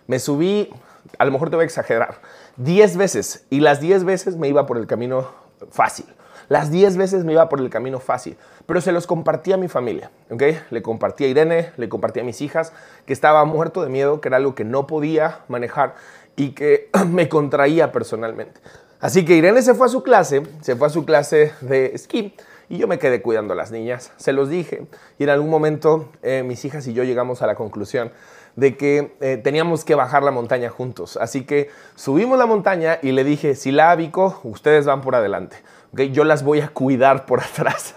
Me 0.07 0.17
subí, 0.19 0.69
a 1.17 1.25
lo 1.25 1.31
mejor 1.31 1.49
te 1.49 1.55
voy 1.55 1.63
a 1.63 1.65
exagerar, 1.65 2.19
10 2.57 2.97
veces 2.97 3.45
y 3.49 3.59
las 3.59 3.79
10 3.79 4.05
veces 4.05 4.37
me 4.37 4.47
iba 4.47 4.65
por 4.65 4.77
el 4.77 4.87
camino 4.87 5.27
fácil. 5.71 6.05
Las 6.47 6.71
10 6.71 6.97
veces 6.97 7.25
me 7.25 7.33
iba 7.33 7.47
por 7.47 7.59
el 7.59 7.69
camino 7.69 7.99
fácil, 7.99 8.35
pero 8.65 8.81
se 8.81 8.91
los 8.91 9.05
compartí 9.05 9.51
a 9.51 9.57
mi 9.57 9.67
familia, 9.67 10.09
¿ok? 10.31 10.43
Le 10.71 10.81
compartí 10.81 11.25
a 11.25 11.27
Irene, 11.27 11.71
le 11.77 11.89
compartí 11.89 12.21
a 12.21 12.23
mis 12.23 12.41
hijas, 12.41 12.73
que 13.05 13.13
estaba 13.13 13.45
muerto 13.45 13.83
de 13.83 13.89
miedo, 13.89 14.19
que 14.19 14.29
era 14.29 14.37
algo 14.37 14.55
que 14.55 14.63
no 14.63 14.87
podía 14.87 15.41
manejar 15.47 15.93
y 16.35 16.51
que 16.51 16.89
me 17.07 17.29
contraía 17.29 17.91
personalmente. 17.91 18.59
Así 18.99 19.23
que 19.23 19.37
Irene 19.37 19.61
se 19.61 19.73
fue 19.75 19.87
a 19.87 19.89
su 19.89 20.03
clase, 20.03 20.43
se 20.61 20.75
fue 20.75 20.87
a 20.87 20.89
su 20.89 21.05
clase 21.05 21.53
de 21.61 21.91
esquí 21.93 22.33
y 22.67 22.77
yo 22.77 22.87
me 22.87 22.99
quedé 22.99 23.21
cuidando 23.21 23.53
a 23.53 23.55
las 23.55 23.71
niñas. 23.71 24.11
Se 24.17 24.33
los 24.33 24.49
dije 24.49 24.87
y 25.17 25.23
en 25.23 25.29
algún 25.29 25.49
momento 25.49 26.09
eh, 26.21 26.43
mis 26.43 26.65
hijas 26.65 26.85
y 26.85 26.93
yo 26.93 27.03
llegamos 27.05 27.41
a 27.41 27.47
la 27.47 27.55
conclusión 27.55 28.11
de 28.57 28.75
que 28.75 29.15
eh, 29.21 29.39
teníamos 29.41 29.85
que 29.85 29.95
bajar 29.95 30.23
la 30.23 30.31
montaña 30.31 30.69
juntos. 30.69 31.15
Así 31.15 31.45
que 31.45 31.69
subimos 31.95 32.37
la 32.37 32.45
montaña 32.45 32.99
y 33.01 33.13
le 33.13 33.23
dije, 33.23 33.55
si 33.55 33.71
la 33.71 33.95
Vico, 33.95 34.41
ustedes 34.43 34.85
van 34.85 34.99
por 34.99 35.15
adelante. 35.15 35.55
¿okay? 35.93 36.11
Yo 36.11 36.25
las 36.25 36.43
voy 36.43 36.59
a 36.59 36.67
cuidar 36.67 37.25
por 37.25 37.39
atrás. 37.43 37.95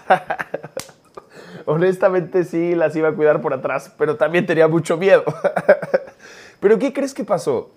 Honestamente 1.65 2.45
sí, 2.45 2.75
las 2.75 2.95
iba 2.95 3.09
a 3.09 3.13
cuidar 3.13 3.41
por 3.41 3.53
atrás, 3.53 3.91
pero 3.97 4.15
también 4.15 4.45
tenía 4.45 4.69
mucho 4.69 4.95
miedo. 4.95 5.25
pero 6.61 6.79
¿qué 6.79 6.93
crees 6.93 7.13
que 7.13 7.25
pasó? 7.25 7.71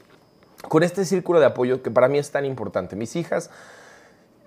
Con 0.69 0.83
este 0.83 1.05
círculo 1.05 1.41
de 1.41 1.47
apoyo 1.47 1.83
que 1.83 1.91
para 1.91 2.09
mí 2.09 2.19
es 2.19 2.31
tan 2.31 2.45
importante. 2.45 2.97
Mis 2.97 3.17
hijas 3.17 3.51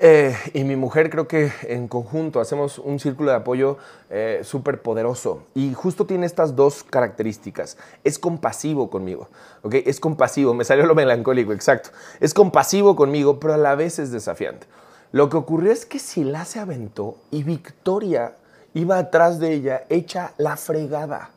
eh, 0.01 0.33
y 0.53 0.63
mi 0.63 0.77
mujer 0.77 1.09
creo 1.09 1.27
que 1.27 1.51
en 1.63 1.89
conjunto 1.89 2.39
hacemos 2.39 2.79
un 2.79 2.99
círculo 2.99 3.31
de 3.31 3.37
apoyo 3.37 3.77
eh, 4.09 4.39
súper 4.43 4.81
poderoso 4.81 5.43
y 5.53 5.73
justo 5.73 6.05
tiene 6.05 6.25
estas 6.25 6.55
dos 6.55 6.83
características. 6.83 7.77
Es 8.05 8.17
compasivo 8.17 8.89
conmigo, 8.89 9.27
¿ok? 9.61 9.75
Es 9.85 9.99
compasivo, 9.99 10.53
me 10.53 10.63
salió 10.63 10.85
lo 10.85 10.95
melancólico, 10.95 11.51
exacto. 11.51 11.89
Es 12.21 12.33
compasivo 12.33 12.95
conmigo, 12.95 13.41
pero 13.41 13.55
a 13.55 13.57
la 13.57 13.75
vez 13.75 13.99
es 13.99 14.09
desafiante. 14.11 14.67
Lo 15.11 15.27
que 15.27 15.35
ocurrió 15.35 15.71
es 15.71 15.85
que 15.85 15.99
Sila 15.99 16.45
se 16.45 16.59
aventó 16.59 17.17
y 17.29 17.43
Victoria 17.43 18.35
iba 18.73 18.99
atrás 18.99 19.39
de 19.39 19.51
ella 19.51 19.83
hecha 19.89 20.33
la 20.37 20.55
fregada. 20.55 21.31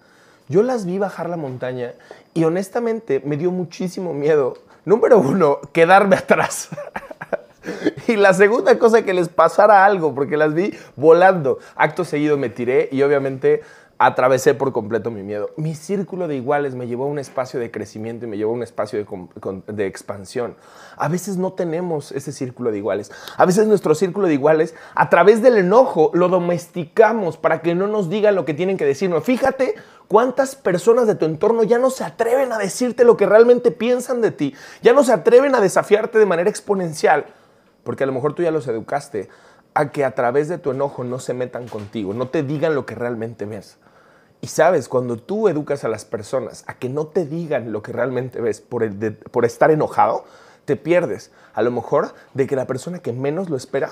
Yo 0.48 0.62
las 0.62 0.86
vi 0.86 0.98
bajar 0.98 1.28
la 1.28 1.36
montaña 1.36 1.94
y 2.32 2.44
honestamente 2.44 3.20
me 3.24 3.36
dio 3.36 3.50
muchísimo 3.50 4.14
miedo 4.14 4.54
Número 4.84 5.18
uno, 5.18 5.60
quedarme 5.72 6.16
atrás. 6.16 6.68
y 8.08 8.16
la 8.16 8.34
segunda 8.34 8.78
cosa, 8.78 9.02
que 9.02 9.14
les 9.14 9.28
pasara 9.28 9.84
algo, 9.84 10.14
porque 10.14 10.36
las 10.36 10.54
vi 10.54 10.76
volando. 10.96 11.58
Acto 11.76 12.04
seguido 12.04 12.36
me 12.36 12.48
tiré 12.48 12.88
y 12.90 13.02
obviamente 13.02 13.62
atravesé 14.06 14.54
por 14.54 14.72
completo 14.72 15.10
mi 15.10 15.22
miedo. 15.22 15.50
Mi 15.56 15.74
círculo 15.74 16.28
de 16.28 16.36
iguales 16.36 16.74
me 16.74 16.86
llevó 16.86 17.04
a 17.04 17.08
un 17.08 17.18
espacio 17.18 17.60
de 17.60 17.70
crecimiento 17.70 18.26
y 18.26 18.28
me 18.28 18.36
llevó 18.36 18.52
a 18.52 18.54
un 18.54 18.62
espacio 18.62 18.98
de, 18.98 19.62
de, 19.72 19.86
expansión. 19.86 20.56
A 20.96 21.08
veces 21.08 21.36
no 21.36 21.52
tenemos 21.52 22.12
ese 22.12 22.32
círculo 22.32 22.70
de 22.70 22.78
iguales. 22.78 23.12
A 23.36 23.46
veces 23.46 23.66
nuestro 23.66 23.94
círculo 23.94 24.26
de 24.26 24.34
iguales, 24.34 24.74
a 24.94 25.08
través 25.08 25.42
del 25.42 25.56
enojo, 25.58 26.10
lo 26.14 26.28
domesticamos 26.28 27.36
para 27.36 27.62
que 27.62 27.74
no 27.74 27.86
nos 27.86 28.08
digan 28.10 28.34
lo 28.34 28.44
que 28.44 28.54
tienen 28.54 28.76
que 28.76 28.84
decirnos. 28.84 29.24
Fíjate 29.24 29.74
¿Cuántas 30.12 30.56
personas 30.56 31.06
de 31.06 31.14
tu 31.14 31.24
entorno 31.24 31.62
ya 31.62 31.78
no 31.78 31.88
se 31.88 32.04
atreven 32.04 32.52
a 32.52 32.58
decirte 32.58 33.02
lo 33.02 33.16
que 33.16 33.24
realmente 33.24 33.70
piensan 33.70 34.20
de 34.20 34.30
ti? 34.30 34.54
Ya 34.82 34.92
no 34.92 35.04
se 35.04 35.12
atreven 35.14 35.54
a 35.54 35.60
desafiarte 35.62 36.18
de 36.18 36.26
manera 36.26 36.50
exponencial, 36.50 37.24
porque 37.82 38.04
a 38.04 38.06
lo 38.06 38.12
mejor 38.12 38.34
tú 38.34 38.42
ya 38.42 38.50
los 38.50 38.68
educaste 38.68 39.30
a 39.72 39.90
que 39.90 40.04
a 40.04 40.14
través 40.14 40.48
de 40.48 40.58
tu 40.58 40.72
enojo 40.72 41.02
no 41.02 41.18
se 41.18 41.32
metan 41.32 41.66
contigo, 41.66 42.12
no 42.12 42.28
te 42.28 42.42
digan 42.42 42.74
lo 42.74 42.84
que 42.84 42.94
realmente 42.94 43.46
ves. 43.46 43.78
Y 44.44 44.48
sabes, 44.48 44.88
cuando 44.88 45.18
tú 45.18 45.48
educas 45.48 45.84
a 45.84 45.88
las 45.88 46.04
personas 46.04 46.64
a 46.66 46.74
que 46.74 46.88
no 46.88 47.06
te 47.06 47.26
digan 47.26 47.70
lo 47.70 47.80
que 47.80 47.92
realmente 47.92 48.40
ves 48.40 48.60
por, 48.60 48.82
estar 49.44 49.70
enojado, 49.70 50.24
te 50.64 50.74
pierdes 50.74 51.30
a 51.54 51.62
lo 51.62 51.70
mejor 51.70 52.12
de 52.34 52.48
que 52.48 52.56
la 52.56 52.66
persona 52.66 52.98
que 52.98 53.12
menos 53.12 53.48
lo 53.48 53.56
espera 53.56 53.90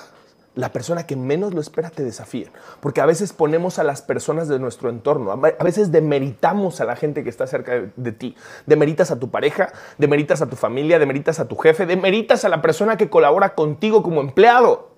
la 0.53 0.73
persona 0.73 1.07
que 1.07 1.15
menos 1.15 1.53
lo 1.53 1.61
espera 1.61 1.89
te 1.89 2.03
desafía. 2.03 2.51
Porque 2.81 2.99
a 2.99 3.05
veces 3.05 3.31
ponemos 3.31 3.79
a 3.79 3.85
las 3.85 4.01
personas 4.01 4.49
de 4.49 4.59
nuestro 4.59 4.89
entorno, 4.89 5.31
a 5.31 5.63
veces 5.63 5.93
demeritamos 5.93 6.81
a 6.81 6.85
la 6.85 6.97
gente 6.97 7.23
que 7.23 7.29
está 7.29 7.47
cerca 7.47 7.89
de, 7.95 8.11
ti. 8.11 8.35
Demeritas 8.65 9.11
a 9.11 9.19
tu 9.19 9.31
pareja, 9.31 9.71
demeritas 9.97 10.41
a 10.41 10.49
tu 10.49 10.57
familia, 10.57 10.99
demeritas 10.99 11.39
a 11.39 11.47
tu 11.47 11.55
jefe, 11.55 11.85
demeritas 11.85 12.43
a 12.43 12.49
la 12.49 12.61
persona 12.61 12.97
que 12.97 13.09
colabora 13.09 13.55
contigo 13.55 14.03
como 14.03 14.19
empleado. 14.19 14.91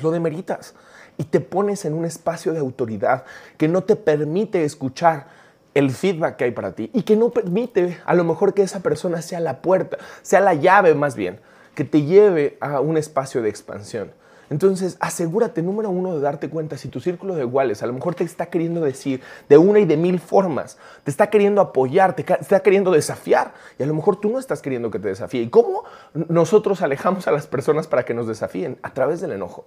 Lo 0.00 0.10
demeritas 0.10 0.74
y 1.18 1.24
te 1.24 1.40
pones 1.40 1.84
en 1.84 1.92
un 1.92 2.06
espacio 2.06 2.54
de 2.54 2.60
autoridad 2.60 3.24
que 3.58 3.68
no 3.68 3.82
te 3.82 3.96
permite 3.96 4.64
escuchar 4.64 5.26
el 5.74 5.90
feedback 5.90 6.36
que 6.36 6.44
hay 6.44 6.50
para 6.52 6.72
ti 6.72 6.90
y 6.94 7.02
que 7.02 7.16
no 7.16 7.30
permite 7.30 7.98
a 8.06 8.14
lo 8.14 8.24
mejor 8.24 8.54
que 8.54 8.62
esa 8.62 8.80
persona 8.80 9.20
sea 9.20 9.40
la 9.40 9.60
puerta, 9.60 9.98
sea 10.22 10.40
la 10.40 10.54
llave 10.54 10.94
más 10.94 11.14
bien, 11.14 11.40
que 11.74 11.84
te 11.84 12.02
lleve 12.02 12.56
a 12.60 12.80
un 12.80 12.96
espacio 12.96 13.42
de 13.42 13.50
expansión. 13.50 14.10
Entonces, 14.50 14.96
asegúrate, 15.00 15.62
número 15.62 15.90
uno, 15.90 16.14
de 16.14 16.20
darte 16.20 16.48
cuenta 16.48 16.78
si 16.78 16.88
tu 16.88 17.00
círculo 17.00 17.34
de 17.34 17.42
iguales 17.42 17.82
a 17.82 17.86
lo 17.86 17.92
mejor 17.92 18.14
te 18.14 18.24
está 18.24 18.46
queriendo 18.46 18.80
decir 18.80 19.20
de 19.48 19.58
una 19.58 19.78
y 19.80 19.84
de 19.84 19.96
mil 19.96 20.20
formas, 20.20 20.78
te 21.04 21.10
está 21.10 21.28
queriendo 21.28 21.60
apoyar, 21.60 22.14
te 22.14 22.24
está 22.40 22.60
queriendo 22.60 22.90
desafiar 22.90 23.52
y 23.78 23.82
a 23.82 23.86
lo 23.86 23.94
mejor 23.94 24.16
tú 24.16 24.30
no 24.30 24.38
estás 24.38 24.62
queriendo 24.62 24.90
que 24.90 24.98
te 24.98 25.08
desafíe. 25.08 25.42
¿Y 25.42 25.48
cómo 25.48 25.84
nosotros 26.14 26.82
alejamos 26.82 27.28
a 27.28 27.32
las 27.32 27.46
personas 27.46 27.86
para 27.86 28.04
que 28.04 28.14
nos 28.14 28.26
desafíen? 28.26 28.78
A 28.82 28.94
través 28.94 29.20
del 29.20 29.32
enojo. 29.32 29.64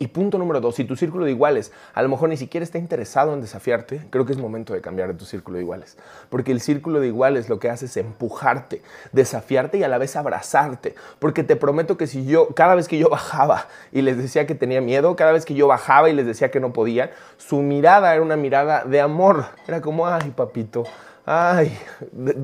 Y 0.00 0.08
punto 0.08 0.38
número 0.38 0.60
dos, 0.60 0.76
si 0.76 0.84
tu 0.84 0.94
círculo 0.94 1.24
de 1.24 1.32
iguales 1.32 1.72
a 1.92 2.02
lo 2.02 2.08
mejor 2.08 2.28
ni 2.28 2.36
siquiera 2.36 2.62
está 2.62 2.78
interesado 2.78 3.34
en 3.34 3.40
desafiarte, 3.40 4.06
creo 4.10 4.24
que 4.26 4.32
es 4.32 4.38
momento 4.38 4.72
de 4.72 4.80
cambiar 4.80 5.08
de 5.08 5.14
tu 5.14 5.24
círculo 5.24 5.56
de 5.56 5.64
iguales. 5.64 5.96
Porque 6.28 6.52
el 6.52 6.60
círculo 6.60 7.00
de 7.00 7.08
iguales 7.08 7.48
lo 7.48 7.58
que 7.58 7.68
hace 7.68 7.86
es 7.86 7.96
empujarte, 7.96 8.82
desafiarte 9.12 9.78
y 9.78 9.82
a 9.82 9.88
la 9.88 9.98
vez 9.98 10.14
abrazarte. 10.14 10.94
Porque 11.18 11.42
te 11.42 11.56
prometo 11.56 11.96
que 11.96 12.06
si 12.06 12.26
yo, 12.26 12.48
cada 12.54 12.74
vez 12.74 12.86
que 12.86 12.98
yo 12.98 13.08
bajaba 13.08 13.66
y 13.90 14.02
les 14.02 14.17
decía 14.22 14.46
que 14.46 14.54
tenía 14.54 14.80
miedo, 14.80 15.16
cada 15.16 15.32
vez 15.32 15.44
que 15.44 15.54
yo 15.54 15.66
bajaba 15.66 16.10
y 16.10 16.12
les 16.12 16.26
decía 16.26 16.50
que 16.50 16.60
no 16.60 16.72
podían, 16.72 17.10
su 17.36 17.62
mirada 17.62 18.12
era 18.12 18.22
una 18.22 18.36
mirada 18.36 18.84
de 18.84 19.00
amor. 19.00 19.46
Era 19.66 19.80
como, 19.80 20.06
ay, 20.06 20.30
papito, 20.30 20.84
ay, 21.26 21.78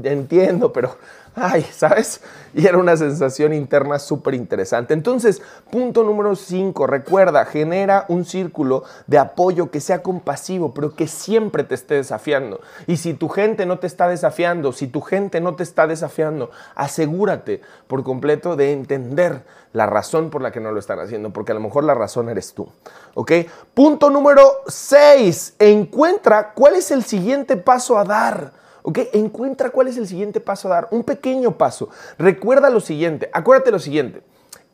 entiendo, 0.04 0.72
pero 0.72 0.96
ay, 1.34 1.62
¿sabes? 1.62 2.20
Y 2.54 2.66
era 2.66 2.78
una 2.78 2.96
sensación 2.96 3.52
interna 3.52 3.98
súper 3.98 4.34
interesante. 4.34 4.94
Entonces, 4.94 5.42
punto 5.70 6.04
número 6.04 6.36
5, 6.36 6.86
recuerda, 6.86 7.44
genera 7.44 8.04
un 8.08 8.24
círculo 8.24 8.84
de 9.06 9.18
apoyo 9.18 9.70
que 9.70 9.80
sea 9.80 10.02
compasivo, 10.02 10.72
pero 10.72 10.94
que 10.94 11.08
siempre 11.08 11.64
te 11.64 11.74
esté 11.74 11.94
desafiando. 11.94 12.60
Y 12.86 12.96
si 12.96 13.14
tu 13.14 13.28
gente 13.28 13.66
no 13.66 13.78
te 13.78 13.86
está 13.86 14.08
desafiando, 14.08 14.72
si 14.72 14.86
tu 14.86 15.00
gente 15.00 15.40
no 15.40 15.56
te 15.56 15.64
está 15.64 15.86
desafiando, 15.86 16.50
asegúrate 16.74 17.60
por 17.88 18.04
completo 18.04 18.56
de 18.56 18.72
entender 18.72 19.42
la 19.72 19.86
razón 19.86 20.30
por 20.30 20.40
la 20.40 20.52
que 20.52 20.60
no 20.60 20.70
lo 20.70 20.78
están 20.78 21.00
haciendo, 21.00 21.30
porque 21.32 21.50
a 21.50 21.56
lo 21.56 21.60
mejor 21.60 21.82
la 21.82 21.94
razón 21.94 22.28
eres 22.28 22.54
tú. 22.54 22.68
¿Ok? 23.14 23.32
Punto 23.74 24.08
número 24.08 24.42
6, 24.68 25.56
encuentra 25.58 26.52
cuál 26.54 26.76
es 26.76 26.92
el 26.92 27.02
siguiente 27.02 27.56
paso 27.56 27.98
a 27.98 28.04
dar. 28.04 28.63
¿Ok? 28.86 28.98
Encuentra 29.14 29.70
cuál 29.70 29.88
es 29.88 29.96
el 29.96 30.06
siguiente 30.06 30.40
paso 30.40 30.68
a 30.68 30.74
dar. 30.74 30.88
Un 30.90 31.04
pequeño 31.04 31.56
paso. 31.56 31.88
Recuerda 32.18 32.68
lo 32.68 32.80
siguiente. 32.80 33.30
Acuérdate 33.32 33.70
lo 33.70 33.78
siguiente. 33.78 34.22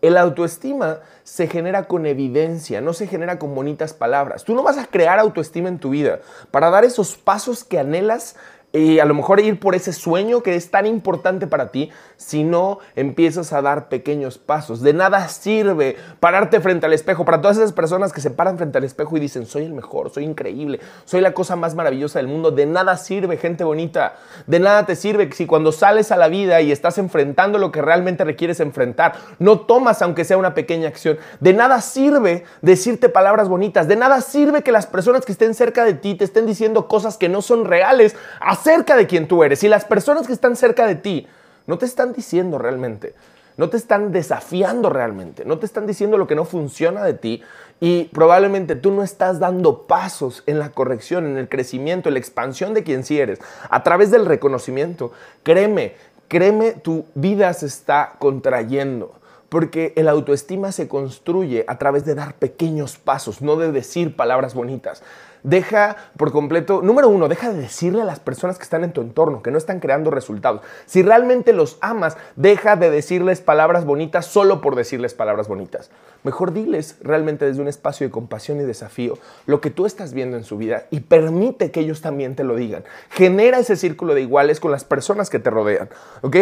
El 0.03 0.17
autoestima 0.17 0.99
se 1.23 1.47
genera 1.47 1.87
con 1.87 2.07
evidencia, 2.07 2.81
no 2.81 2.93
se 2.93 3.07
genera 3.07 3.39
con 3.39 3.55
bonitas 3.55 3.93
palabras. 3.93 4.43
Tú 4.43 4.55
no 4.57 4.65
vas 4.65 4.79
a 4.79 4.87
crear 4.87 5.21
autoestima 5.21 5.69
en 5.69 5.79
tu 5.79 5.91
vida 5.91 6.21
para 6.51 6.71
dar 6.71 6.85
esos 6.85 7.17
pasos 7.17 7.63
que 7.63 7.79
anhelas 7.79 8.35
y 8.73 9.01
a 9.01 9.05
lo 9.05 9.15
mejor 9.15 9.41
ir 9.41 9.59
por 9.59 9.75
ese 9.75 9.93
sueño 9.93 10.43
que 10.43 10.55
es 10.55 10.71
tan 10.71 10.87
importante 10.87 11.49
para 11.49 11.73
ti 11.73 11.91
si 12.17 12.45
no 12.45 12.79
empiezas 12.95 13.53
a 13.53 13.63
dar 13.63 13.89
pequeños 13.89 14.39
pasos. 14.39 14.81
De 14.81 14.93
nada 14.93 15.27
sirve 15.29 15.97
pararte 16.21 16.61
frente 16.61 16.87
al 16.87 16.93
espejo. 16.93 17.25
Para 17.25 17.41
todas 17.41 17.57
esas 17.57 17.73
personas 17.73 18.13
que 18.13 18.21
se 18.21 18.31
paran 18.31 18.59
frente 18.59 18.79
al 18.79 18.85
espejo 18.85 19.17
y 19.17 19.21
dicen, 19.21 19.47
soy 19.47 19.65
el 19.65 19.73
mejor, 19.73 20.11
soy 20.11 20.25
increíble, 20.25 20.79
soy 21.05 21.21
la 21.21 21.33
cosa 21.33 21.57
más 21.57 21.75
maravillosa 21.75 22.21
del 22.21 22.29
mundo. 22.29 22.53
De 22.53 22.67
nada 22.67 22.97
sirve, 22.97 23.39
gente 23.39 23.65
bonita. 23.65 24.17
De 24.47 24.61
nada 24.61 24.87
te 24.87 24.95
sirve 24.95 25.31
si 25.33 25.47
cuando 25.47 25.73
sales 25.73 26.13
a 26.13 26.17
la 26.17 26.29
vida 26.29 26.61
y 26.61 26.71
estás 26.71 26.99
enfrentando 26.99 27.59
lo 27.59 27.73
que 27.73 27.83
realmente 27.83 28.25
requieres 28.25 28.61
enfrentar, 28.61 29.15
no 29.41 29.61
tomas 29.61 30.01
aunque 30.03 30.25
sea 30.25 30.39
una 30.39 30.55
pequeña 30.55 30.89
acción. 30.89 31.19
De 31.41 31.55
nada 31.55 31.81
sirve 31.81 32.45
decirte 32.63 33.09
palabras 33.09 33.49
bonitas. 33.49 33.89
De 33.89 33.97
nada 33.97 34.21
sirve 34.21 34.63
que 34.63 34.71
las 34.71 34.87
personas 34.87 35.25
que 35.25 35.33
estén 35.33 35.55
cerca 35.55 35.85
de 35.85 35.95
ti 35.95 36.15
te 36.15 36.25
estén 36.25 36.47
diciendo 36.47 36.87
cosas 36.87 37.17
que 37.17 37.29
no 37.29 37.43
son 37.43 37.65
reales 37.65 38.15
cerca 38.63 38.97
de 38.97 39.07
quien 39.07 39.29
tú 39.29 39.43
eres. 39.45 39.63
Y 39.65 39.69
las 39.69 39.85
personas 39.85 40.27
que 40.27 40.33
están 40.33 40.57
cerca 40.57 40.87
de 40.87 40.95
ti 40.97 41.27
no 41.67 41.79
te 41.79 41.87
están 41.87 42.13
diciendo 42.13 42.59
realmente, 42.59 43.15
no 43.57 43.69
te 43.69 43.77
están 43.77 44.13
desafiando 44.13 44.91
realmente, 44.91 45.45
no 45.45 45.59
te 45.59 45.67
están 45.67 45.87
diciendo 45.87 46.19
lo 46.19 46.27
que 46.27 46.35
no 46.35 46.45
funciona 46.45 47.05
de 47.05 47.15
ti 47.15 47.43
y 47.81 48.05
probablemente 48.05 48.77
tú 48.77 48.91
no 48.91 49.03
estás 49.03 49.39
dando 49.39 49.87
pasos 49.87 50.43
en 50.47 50.59
la 50.59 50.71
corrección, 50.71 51.27
en 51.27 51.39
el 51.39 51.49
crecimiento, 51.49 52.09
en 52.09 52.15
la 52.15 52.21
expansión 52.21 52.75
de 52.75 52.85
quien 52.85 53.05
sí 53.05 53.19
eres, 53.19 53.41
a 53.69 53.83
través 53.83 54.11
del 54.11 54.27
reconocimiento. 54.27 55.13
Créeme, 55.43 55.95
créeme, 56.29 56.73
tu 56.73 57.07
vida 57.15 57.53
se 57.55 57.67
está 57.67 58.17
contrayendo. 58.19 59.15
Porque 59.49 59.93
el 59.97 60.07
autoestima 60.09 60.71
se 60.71 60.87
construye 60.87 61.65
a 61.67 61.77
través 61.77 62.05
de 62.05 62.15
dar 62.15 62.35
pequeños 62.35 62.99
pasos, 62.99 63.43
no 63.43 63.57
de 63.57 63.73
decir 63.73 64.15
palabras 64.15 64.55
bonitas. 64.55 65.03
Deja 65.43 65.97
por 66.17 66.33
completo, 66.33 66.83
número 66.83 67.09
uno, 67.09 67.29
deja 67.29 67.53
de 67.53 67.61
decirle 67.61 68.03
a 68.03 68.05
las 68.05 68.21
personas 68.21 68.59
que 68.59 68.65
están 68.65 68.85
en 68.85 68.93
tu 68.93 69.01
entorno, 69.01 69.43
que 69.43 69.51
no 69.51 69.59
están 69.59 69.81
creando 69.81 70.11
resultados. 70.11 70.61
Si 70.87 71.03
realmente 71.03 71.53
los 71.53 71.79
amas, 71.81 72.17
deja 72.37 72.77
de 72.77 72.91
decirles 72.91 73.41
palabras 73.41 73.85
bonitas 73.85 74.27
solo 74.27 74.61
por 74.61 74.77
decirles 74.77 75.15
palabras 75.15 75.49
bonitas. 75.49 75.91
Mejor 76.23 76.53
diles 76.53 76.97
realmente 77.01 77.47
desde 77.47 77.63
un 77.63 77.69
espacio 77.69 78.07
de 78.07 78.11
compasión 78.11 78.61
y 78.61 78.65
desafío 78.65 79.19
lo 79.47 79.61
que 79.61 79.71
tú 79.71 79.87
estás 79.87 80.13
viendo 80.13 80.37
en 80.37 80.45
su 80.45 80.59
vida 80.59 80.85
y 80.91 81.01
permite 81.01 81.71
que 81.71 81.81
ellos 81.81 82.03
también 82.03 82.37
te 82.37 82.45
lo 82.45 82.57
digan. 82.57 82.85
Genera 83.11 83.59
ese 83.59 83.77
círculo 83.77 84.15
de 84.15 84.21
iguales 84.21 84.61
con 84.61 84.71
las 84.71 84.85
personas 84.85 85.31
que 85.31 85.39
te 85.39 85.51
rodean. 85.51 85.89
¿Ok? 86.23 86.37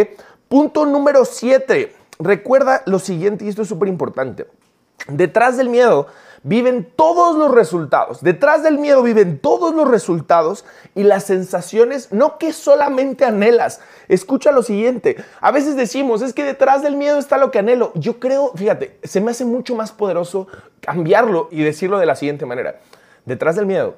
Punto 0.49 0.87
número 0.87 1.25
siete. 1.25 1.95
Recuerda 2.19 2.83
lo 2.87 2.99
siguiente, 2.99 3.45
y 3.45 3.49
esto 3.49 3.63
es 3.63 3.69
súper 3.69 3.89
importante. 3.89 4.47
Detrás 5.07 5.57
del 5.57 5.69
miedo 5.69 6.09
viven 6.43 6.91
todos 6.97 7.37
los 7.37 7.51
resultados. 7.51 8.23
Detrás 8.23 8.63
del 8.63 8.79
miedo 8.79 9.03
viven 9.03 9.39
todos 9.39 9.75
los 9.75 9.89
resultados 9.89 10.65
y 10.95 11.03
las 11.03 11.25
sensaciones, 11.25 12.13
no 12.13 12.39
que 12.39 12.53
solamente 12.53 13.25
anhelas. 13.25 13.81
Escucha 14.09 14.53
lo 14.53 14.63
siguiente. 14.63 15.17
A 15.41 15.51
veces 15.51 15.77
decimos, 15.77 16.23
es 16.23 16.33
que 16.33 16.45
detrás 16.45 16.83
del 16.83 16.97
miedo 16.97 17.19
está 17.19 17.39
lo 17.39 17.51
que 17.51 17.59
anhelo. 17.59 17.93
Yo 17.95 18.19
creo, 18.21 18.53
fíjate, 18.55 18.99
se 19.03 19.21
me 19.21 19.31
hace 19.31 19.45
mucho 19.45 19.75
más 19.75 19.93
poderoso 19.93 20.47
cambiarlo 20.81 21.49
y 21.51 21.63
decirlo 21.63 21.99
de 21.99 22.07
la 22.07 22.17
siguiente 22.17 22.47
manera. 22.47 22.81
Detrás 23.25 23.57
del 23.57 23.67
miedo 23.67 23.97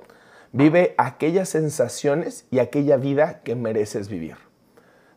vive 0.53 0.95
aquellas 0.99 1.49
sensaciones 1.49 2.47
y 2.51 2.59
aquella 2.59 2.97
vida 2.97 3.41
que 3.45 3.55
mereces 3.55 4.09
vivir. 4.09 4.37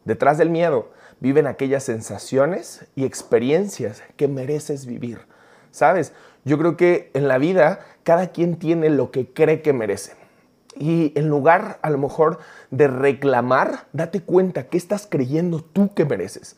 Detrás 0.05 0.38
del 0.38 0.49
miedo 0.49 0.91
viven 1.19 1.47
aquellas 1.47 1.83
sensaciones 1.83 2.86
y 2.95 3.05
experiencias 3.05 4.03
que 4.17 4.27
mereces 4.27 4.86
vivir. 4.86 5.21
¿Sabes? 5.71 6.13
Yo 6.45 6.58
creo 6.58 6.77
que 6.77 7.10
en 7.13 7.27
la 7.27 7.38
vida 7.38 7.79
cada 8.03 8.27
quien 8.27 8.58
tiene 8.58 8.89
lo 8.89 9.12
que 9.12 9.27
cree 9.32 9.62
que 9.62 9.73
merece. 9.73 10.13
Y 10.75 11.13
en 11.15 11.29
lugar 11.29 11.79
a 11.82 11.89
lo 11.89 11.97
mejor 11.97 12.39
de 12.71 12.88
reclamar, 12.88 13.86
date 13.93 14.21
cuenta 14.21 14.67
que 14.67 14.77
estás 14.77 15.08
creyendo 15.10 15.62
tú 15.62 15.93
que 15.93 16.06
mereces. 16.06 16.58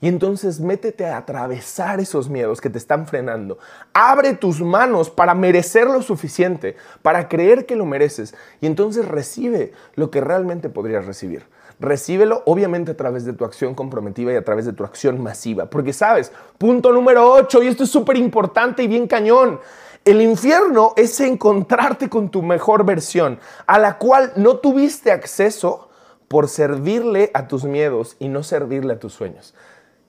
Y 0.00 0.08
entonces 0.08 0.60
métete 0.60 1.06
a 1.06 1.16
atravesar 1.16 1.98
esos 1.98 2.28
miedos 2.28 2.60
que 2.60 2.68
te 2.68 2.76
están 2.76 3.06
frenando. 3.06 3.58
Abre 3.94 4.34
tus 4.34 4.60
manos 4.60 5.08
para 5.08 5.34
merecer 5.34 5.86
lo 5.86 6.02
suficiente, 6.02 6.76
para 7.00 7.28
creer 7.28 7.64
que 7.64 7.74
lo 7.74 7.86
mereces. 7.86 8.34
Y 8.60 8.66
entonces 8.66 9.08
recibe 9.08 9.72
lo 9.94 10.10
que 10.10 10.20
realmente 10.20 10.68
podrías 10.68 11.06
recibir. 11.06 11.46
Recíbelo 11.80 12.42
obviamente 12.46 12.92
a 12.92 12.96
través 12.96 13.24
de 13.24 13.32
tu 13.32 13.44
acción 13.44 13.74
comprometida 13.74 14.32
y 14.32 14.36
a 14.36 14.44
través 14.44 14.64
de 14.64 14.72
tu 14.72 14.84
acción 14.84 15.22
masiva. 15.22 15.66
Porque 15.66 15.92
sabes, 15.92 16.32
punto 16.58 16.92
número 16.92 17.30
8, 17.32 17.62
y 17.62 17.66
esto 17.66 17.84
es 17.84 17.90
súper 17.90 18.16
importante 18.16 18.82
y 18.82 18.88
bien 18.88 19.06
cañón. 19.06 19.60
El 20.04 20.20
infierno 20.20 20.92
es 20.96 21.18
encontrarte 21.20 22.10
con 22.10 22.28
tu 22.28 22.42
mejor 22.42 22.84
versión, 22.84 23.40
a 23.66 23.78
la 23.78 23.98
cual 23.98 24.32
no 24.36 24.58
tuviste 24.58 25.10
acceso 25.10 25.88
por 26.28 26.48
servirle 26.48 27.30
a 27.32 27.48
tus 27.48 27.64
miedos 27.64 28.16
y 28.18 28.28
no 28.28 28.42
servirle 28.42 28.94
a 28.94 28.98
tus 28.98 29.14
sueños. 29.14 29.54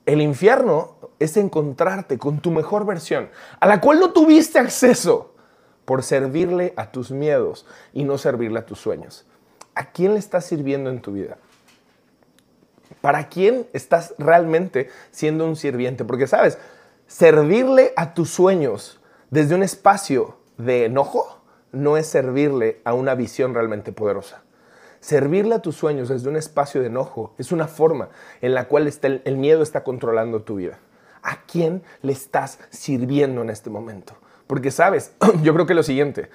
El 0.04 0.20
infierno 0.20 0.96
es 1.18 1.36
encontrarte 1.36 2.18
con 2.18 2.40
tu 2.40 2.50
mejor 2.50 2.84
versión, 2.84 3.30
a 3.58 3.66
la 3.66 3.80
cual 3.80 3.98
no 3.98 4.12
tuviste 4.12 4.58
acceso 4.58 5.34
por 5.84 6.02
servirle 6.02 6.74
a 6.76 6.92
tus 6.92 7.10
miedos 7.10 7.64
y 7.92 8.04
no 8.04 8.18
servirle 8.18 8.58
a 8.58 8.66
tus 8.66 8.78
sueños. 8.78 9.24
¿A 9.74 9.92
quién 9.92 10.12
le 10.12 10.18
estás 10.18 10.44
sirviendo 10.44 10.90
en 10.90 11.00
tu 11.00 11.12
vida? 11.12 11.38
¿Para 13.06 13.28
quién 13.28 13.68
estás 13.72 14.16
realmente 14.18 14.90
siendo 15.12 15.46
un 15.46 15.54
sirviente? 15.54 16.04
Porque 16.04 16.26
sabes, 16.26 16.58
servirle 17.06 17.92
a 17.94 18.14
tus 18.14 18.30
sueños 18.30 18.98
desde 19.30 19.54
un 19.54 19.62
espacio 19.62 20.38
de 20.58 20.86
enojo 20.86 21.40
no 21.70 21.96
es 21.96 22.08
servirle 22.08 22.80
a 22.82 22.94
una 22.94 23.14
visión 23.14 23.54
realmente 23.54 23.92
poderosa. 23.92 24.42
Servirle 24.98 25.54
a 25.54 25.62
tus 25.62 25.76
sueños 25.76 26.08
desde 26.08 26.28
un 26.28 26.34
espacio 26.34 26.80
de 26.80 26.88
enojo 26.88 27.32
es 27.38 27.52
una 27.52 27.68
forma 27.68 28.08
en 28.40 28.54
la 28.54 28.66
cual 28.66 28.92
el, 29.00 29.36
miedo 29.36 29.62
está 29.62 29.84
controlando 29.84 30.42
tu 30.42 30.56
vida. 30.56 30.80
¿A 31.22 31.42
quién 31.46 31.84
le 32.02 32.12
estás 32.12 32.58
sirviendo 32.70 33.40
en 33.40 33.50
este 33.50 33.70
momento? 33.70 34.14
Porque 34.48 34.72
sabes, 34.72 35.12
yo 35.44 35.54
creo 35.54 35.66
que 35.66 35.74
lo 35.74 35.84
siguiente, 35.84 36.28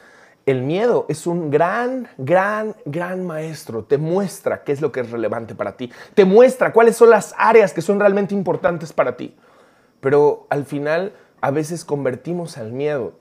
el 0.45 0.61
miedo 0.63 1.05
es 1.07 1.27
un 1.27 1.51
gran, 1.51 2.07
gran, 2.17 2.75
gran 2.85 3.25
maestro. 3.25 3.83
Te 3.83 3.97
muestra 3.97 4.63
qué 4.63 4.71
es 4.71 4.81
lo 4.81 4.91
que 4.91 5.01
es 5.01 5.11
relevante 5.11 5.55
para 5.55 5.77
ti. 5.77 5.91
Te 6.15 6.25
muestra 6.25 6.73
cuáles 6.73 6.97
son 6.97 7.09
las 7.09 7.35
áreas 7.37 7.73
que 7.73 7.81
son 7.81 7.99
realmente 7.99 8.33
importantes 8.33 8.91
para 8.93 9.17
ti. 9.17 9.35
Pero 9.99 10.47
al 10.49 10.65
final 10.65 11.13
a 11.41 11.51
veces 11.51 11.85
convertimos 11.85 12.57
al 12.57 12.71
miedo, 12.71 13.13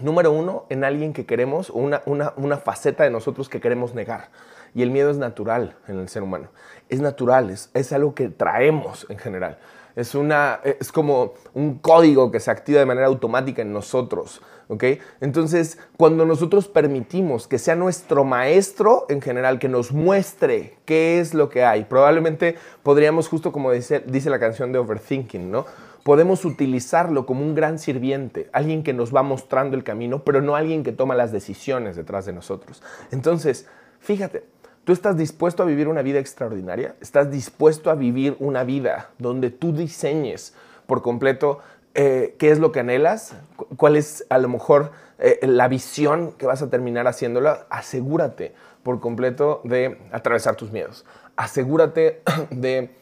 número 0.00 0.32
uno, 0.32 0.64
en 0.70 0.84
alguien 0.84 1.12
que 1.12 1.26
queremos 1.26 1.70
o 1.70 1.74
una, 1.74 2.02
una 2.06 2.56
faceta 2.56 3.04
de 3.04 3.10
nosotros 3.10 3.48
que 3.48 3.60
queremos 3.60 3.94
negar. 3.94 4.30
Y 4.74 4.82
el 4.82 4.90
miedo 4.90 5.10
es 5.10 5.18
natural 5.18 5.76
en 5.88 5.98
el 5.98 6.08
ser 6.08 6.22
humano. 6.22 6.48
Es 6.88 7.00
natural, 7.00 7.50
es, 7.50 7.70
es 7.74 7.92
algo 7.92 8.14
que 8.14 8.28
traemos 8.28 9.06
en 9.08 9.18
general. 9.18 9.58
Es, 9.96 10.14
una, 10.14 10.60
es 10.62 10.92
como 10.92 11.34
un 11.54 11.78
código 11.78 12.30
que 12.30 12.40
se 12.40 12.50
activa 12.50 12.78
de 12.78 12.86
manera 12.86 13.08
automática 13.08 13.62
en 13.62 13.72
nosotros. 13.72 14.40
¿ok? 14.68 14.84
Entonces, 15.20 15.78
cuando 15.96 16.24
nosotros 16.24 16.68
permitimos 16.68 17.48
que 17.48 17.58
sea 17.58 17.74
nuestro 17.74 18.24
maestro 18.24 19.06
en 19.08 19.20
general, 19.20 19.58
que 19.58 19.68
nos 19.68 19.92
muestre 19.92 20.76
qué 20.84 21.18
es 21.18 21.34
lo 21.34 21.48
que 21.48 21.64
hay, 21.64 21.84
probablemente 21.84 22.56
podríamos, 22.82 23.28
justo 23.28 23.50
como 23.50 23.72
dice, 23.72 24.04
dice 24.06 24.30
la 24.30 24.38
canción 24.38 24.72
de 24.72 24.78
Overthinking, 24.78 25.50
¿no? 25.50 25.66
Podemos 26.04 26.44
utilizarlo 26.44 27.26
como 27.26 27.42
un 27.42 27.54
gran 27.54 27.78
sirviente, 27.78 28.48
alguien 28.52 28.82
que 28.82 28.94
nos 28.94 29.14
va 29.14 29.22
mostrando 29.22 29.76
el 29.76 29.84
camino, 29.84 30.24
pero 30.24 30.40
no 30.40 30.54
alguien 30.54 30.82
que 30.82 30.92
toma 30.92 31.14
las 31.14 31.32
decisiones 31.32 31.96
detrás 31.96 32.24
de 32.24 32.32
nosotros. 32.32 32.82
Entonces, 33.10 33.66
fíjate, 33.98 34.44
¿Tú 34.88 34.94
estás 34.94 35.18
dispuesto 35.18 35.62
a 35.62 35.66
vivir 35.66 35.86
una 35.86 36.00
vida 36.00 36.18
extraordinaria? 36.18 36.94
¿Estás 37.02 37.30
dispuesto 37.30 37.90
a 37.90 37.94
vivir 37.94 38.38
una 38.40 38.64
vida 38.64 39.10
donde 39.18 39.50
tú 39.50 39.74
diseñes 39.74 40.54
por 40.86 41.02
completo 41.02 41.58
eh, 41.92 42.36
qué 42.38 42.50
es 42.50 42.58
lo 42.58 42.72
que 42.72 42.80
anhelas, 42.80 43.34
cuál 43.76 43.96
es 43.96 44.24
a 44.30 44.38
lo 44.38 44.48
mejor 44.48 44.92
eh, 45.18 45.40
la 45.42 45.68
visión 45.68 46.32
que 46.38 46.46
vas 46.46 46.62
a 46.62 46.70
terminar 46.70 47.06
haciéndola, 47.06 47.66
asegúrate 47.68 48.54
por 48.82 48.98
completo 48.98 49.60
de 49.62 49.98
atravesar 50.10 50.56
tus 50.56 50.72
miedos. 50.72 51.04
Asegúrate 51.36 52.22
de 52.50 52.96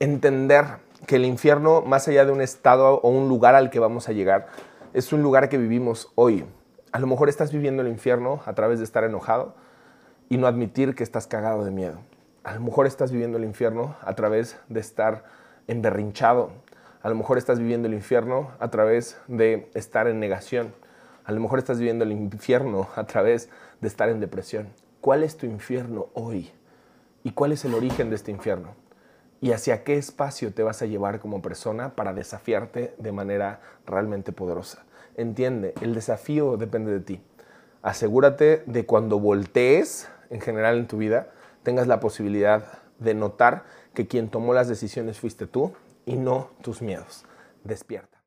entender 0.00 0.64
que 1.06 1.16
el 1.16 1.26
infierno, 1.26 1.82
más 1.82 2.08
allá 2.08 2.24
de 2.24 2.32
un 2.32 2.40
estado 2.40 3.02
o 3.02 3.10
un 3.10 3.28
lugar 3.28 3.54
al 3.54 3.68
que 3.68 3.80
vamos 3.80 4.08
a 4.08 4.12
llegar, 4.12 4.46
es 4.94 5.12
un 5.12 5.20
lugar 5.22 5.50
que 5.50 5.58
vivimos 5.58 6.10
hoy. 6.14 6.46
A 6.90 6.98
lo 6.98 7.06
mejor 7.06 7.28
estás 7.28 7.52
viviendo 7.52 7.82
el 7.82 7.88
infierno 7.88 8.40
a 8.46 8.54
través 8.54 8.78
de 8.78 8.86
estar 8.86 9.04
enojado 9.04 9.67
y 10.28 10.36
no 10.36 10.46
admitir 10.46 10.94
que 10.94 11.02
estás 11.02 11.26
cagado 11.26 11.64
de 11.64 11.70
miedo. 11.70 11.98
A 12.44 12.54
lo 12.54 12.60
mejor 12.60 12.86
estás 12.86 13.12
viviendo 13.12 13.38
el 13.38 13.44
infierno 13.44 13.96
a 14.00 14.14
través 14.14 14.58
de 14.68 14.80
estar 14.80 15.24
emberrinchado. 15.66 16.50
A 17.02 17.08
lo 17.08 17.14
mejor 17.14 17.38
estás 17.38 17.58
viviendo 17.58 17.88
el 17.88 17.94
infierno 17.94 18.50
a 18.58 18.70
través 18.70 19.18
de 19.26 19.70
estar 19.74 20.08
en 20.08 20.20
negación. 20.20 20.74
A 21.24 21.32
lo 21.32 21.40
mejor 21.40 21.58
estás 21.58 21.78
viviendo 21.78 22.04
el 22.04 22.12
infierno 22.12 22.88
a 22.96 23.04
través 23.04 23.50
de 23.80 23.88
estar 23.88 24.08
en 24.08 24.20
depresión. 24.20 24.68
¿Cuál 25.00 25.22
es 25.22 25.36
tu 25.36 25.46
infierno 25.46 26.08
hoy? 26.14 26.50
¿Y 27.22 27.32
cuál 27.32 27.52
es 27.52 27.64
el 27.64 27.74
origen 27.74 28.10
de 28.10 28.16
este 28.16 28.30
infierno? 28.30 28.74
¿Y 29.40 29.52
hacia 29.52 29.84
qué 29.84 29.96
espacio 29.96 30.52
te 30.52 30.62
vas 30.62 30.82
a 30.82 30.86
llevar 30.86 31.20
como 31.20 31.42
persona 31.42 31.94
para 31.94 32.12
desafiarte 32.12 32.94
de 32.98 33.12
manera 33.12 33.60
realmente 33.86 34.32
poderosa? 34.32 34.84
Entiende, 35.16 35.74
el 35.80 35.94
desafío 35.94 36.56
depende 36.56 36.92
de 36.92 37.00
ti. 37.00 37.20
Asegúrate 37.82 38.64
de 38.66 38.86
cuando 38.86 39.20
voltees 39.20 40.08
en 40.30 40.40
general 40.40 40.78
en 40.78 40.86
tu 40.86 40.98
vida, 40.98 41.28
tengas 41.62 41.86
la 41.86 42.00
posibilidad 42.00 42.78
de 42.98 43.14
notar 43.14 43.64
que 43.94 44.06
quien 44.06 44.28
tomó 44.28 44.54
las 44.54 44.68
decisiones 44.68 45.18
fuiste 45.18 45.46
tú 45.46 45.72
y 46.06 46.16
no 46.16 46.50
tus 46.62 46.82
miedos. 46.82 47.24
Despierta. 47.64 48.17